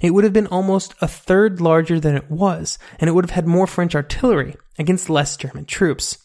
It 0.00 0.10
would 0.10 0.22
have 0.22 0.32
been 0.32 0.46
almost 0.46 0.94
a 1.00 1.08
third 1.08 1.60
larger 1.60 1.98
than 1.98 2.14
it 2.14 2.30
was, 2.30 2.78
and 3.00 3.08
it 3.08 3.12
would 3.12 3.24
have 3.24 3.34
had 3.34 3.48
more 3.48 3.66
French 3.66 3.96
artillery 3.96 4.54
against 4.78 5.10
less 5.10 5.36
German 5.36 5.64
troops. 5.64 6.18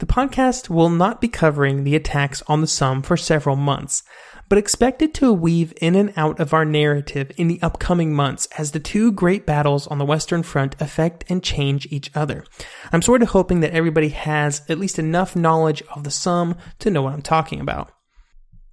The 0.00 0.06
podcast 0.06 0.70
will 0.70 0.88
not 0.88 1.20
be 1.20 1.28
covering 1.28 1.84
the 1.84 1.94
attacks 1.94 2.42
on 2.46 2.62
the 2.62 2.66
Somme 2.66 3.02
for 3.02 3.18
several 3.18 3.54
months, 3.54 4.02
but 4.48 4.56
expect 4.56 5.02
it 5.02 5.12
to 5.14 5.30
weave 5.30 5.74
in 5.78 5.94
and 5.94 6.10
out 6.16 6.40
of 6.40 6.54
our 6.54 6.64
narrative 6.64 7.30
in 7.36 7.48
the 7.48 7.60
upcoming 7.60 8.14
months 8.14 8.48
as 8.56 8.72
the 8.72 8.80
two 8.80 9.12
great 9.12 9.44
battles 9.44 9.86
on 9.88 9.98
the 9.98 10.06
Western 10.06 10.42
Front 10.42 10.74
affect 10.80 11.24
and 11.28 11.44
change 11.44 11.86
each 11.90 12.10
other. 12.14 12.46
I'm 12.90 13.02
sort 13.02 13.20
of 13.20 13.28
hoping 13.28 13.60
that 13.60 13.74
everybody 13.74 14.08
has 14.08 14.62
at 14.70 14.78
least 14.78 14.98
enough 14.98 15.36
knowledge 15.36 15.82
of 15.94 16.04
the 16.04 16.10
Somme 16.10 16.56
to 16.78 16.88
know 16.88 17.02
what 17.02 17.12
I'm 17.12 17.20
talking 17.20 17.60
about. 17.60 17.92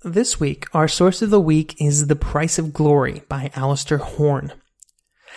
This 0.05 0.39
week, 0.39 0.65
our 0.73 0.87
source 0.87 1.21
of 1.21 1.29
the 1.29 1.41
week 1.41 1.75
is 1.77 2.07
The 2.07 2.15
Price 2.15 2.57
of 2.57 2.71
Glory 2.71 3.23
by 3.27 3.51
Alistair 3.53 3.97
Horne. 3.97 4.53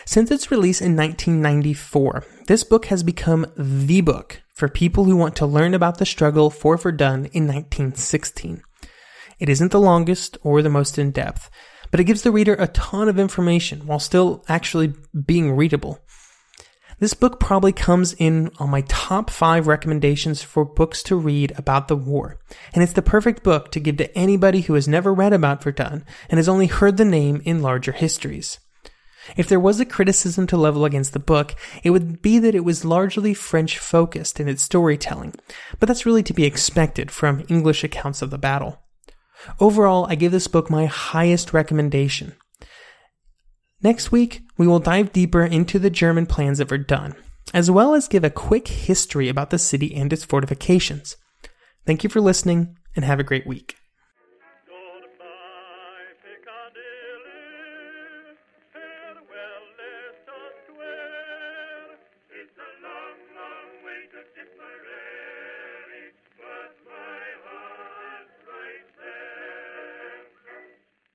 Since 0.05 0.31
its 0.31 0.53
release 0.53 0.81
in 0.81 0.97
1994, 0.97 2.25
this 2.47 2.63
book 2.63 2.87
has 2.87 3.03
become 3.03 3.47
the 3.57 4.03
book 4.03 4.41
for 4.61 4.69
people 4.69 5.05
who 5.05 5.17
want 5.17 5.35
to 5.37 5.47
learn 5.47 5.73
about 5.73 5.97
the 5.97 6.05
struggle 6.05 6.51
for 6.51 6.77
Verdun 6.77 7.25
in 7.33 7.47
1916. 7.47 8.63
It 9.39 9.49
isn't 9.49 9.73
the 9.73 9.81
longest 9.81 10.37
or 10.43 10.61
the 10.61 10.69
most 10.69 10.99
in 10.99 11.13
depth, 11.13 11.51
but 11.91 11.99
it 11.99 12.05
gives 12.05 12.21
the 12.21 12.31
reader 12.31 12.55
a 12.55 12.69
ton 12.69 13.09
of 13.09 13.19
information 13.19 13.87
while 13.87 13.99
still 13.99 14.45
actually 14.51 14.93
being 15.25 15.57
readable. 15.57 15.99
This 16.99 17.15
book 17.15 17.41
probably 17.41 17.73
comes 17.73 18.13
in 18.13 18.51
on 18.59 18.69
my 18.69 18.83
top 18.83 19.31
five 19.31 19.67
recommendations 19.67 20.43
for 20.43 20.67
books 20.67 21.03
to 21.05 21.17
read 21.17 21.55
about 21.57 21.89
the 21.89 21.97
war, 21.97 22.39
and 22.75 22.83
it's 22.83 22.93
the 22.93 23.01
perfect 23.01 23.43
book 23.43 23.73
to 23.73 23.81
give 23.81 23.97
to 23.97 24.15
anybody 24.15 24.61
who 24.61 24.75
has 24.75 24.87
never 24.87 25.15
read 25.15 25.33
about 25.33 25.65
Verdun 25.65 26.05
and 26.29 26.37
has 26.37 26.51
only 26.51 26.67
heard 26.67 26.99
the 26.99 27.07
name 27.07 27.41
in 27.47 27.63
larger 27.63 27.93
histories. 27.93 28.59
If 29.37 29.49
there 29.49 29.61
was 29.61 29.81
a 29.81 29.85
criticism 29.85 30.47
to 30.49 30.57
level 30.57 30.85
against 30.85 31.13
the 31.13 31.19
book, 31.19 31.55
it 31.83 31.91
would 31.91 32.23
be 32.23 32.39
that 32.39 32.55
it 32.55 32.65
was 32.65 32.85
largely 32.85 33.35
French 33.35 33.79
focused 33.79 34.41
in 34.41 34.49
its 34.49 34.63
storytelling, 34.63 35.35
but 35.79 35.87
that's 35.87 36.07
really 36.07 36.23
to 36.25 36.35
be 36.35 36.45
expected 36.45 37.11
from 37.11 37.45
English 37.49 37.85
accounts 37.85 38.23
of 38.23 38.31
the 38.31 38.39
battle. 38.39 38.83
Overall, 39.59 40.07
I 40.09 40.15
give 40.15 40.33
this 40.33 40.49
book 40.49 40.71
my 40.71 40.87
highest 40.87 41.53
recommendation. 41.53 42.35
Next 43.83 44.13
week, 44.13 44.43
we 44.59 44.67
will 44.67 44.79
dive 44.79 45.13
deeper 45.13 45.43
into 45.43 45.79
the 45.79 45.91
German 45.91 46.27
plans 46.27 46.63
were 46.63 46.79
done, 46.79 47.15
as 47.55 47.71
well 47.71 47.95
as 47.95 48.09
give 48.09 48.25
a 48.25 48.31
quick 48.31 48.69
history 48.69 49.29
about 49.29 49.51
the 49.51 49.59
city 49.59 49.95
and 49.95 50.13
its 50.13 50.25
fortifications. 50.25 51.17
Thank 51.87 52.05
you 52.05 52.11
for 52.11 52.21
listening, 52.21 52.77
and 52.95 53.05
have 53.05 53.21
a 53.21 53.25
great 53.25 53.47
week. 53.47 53.80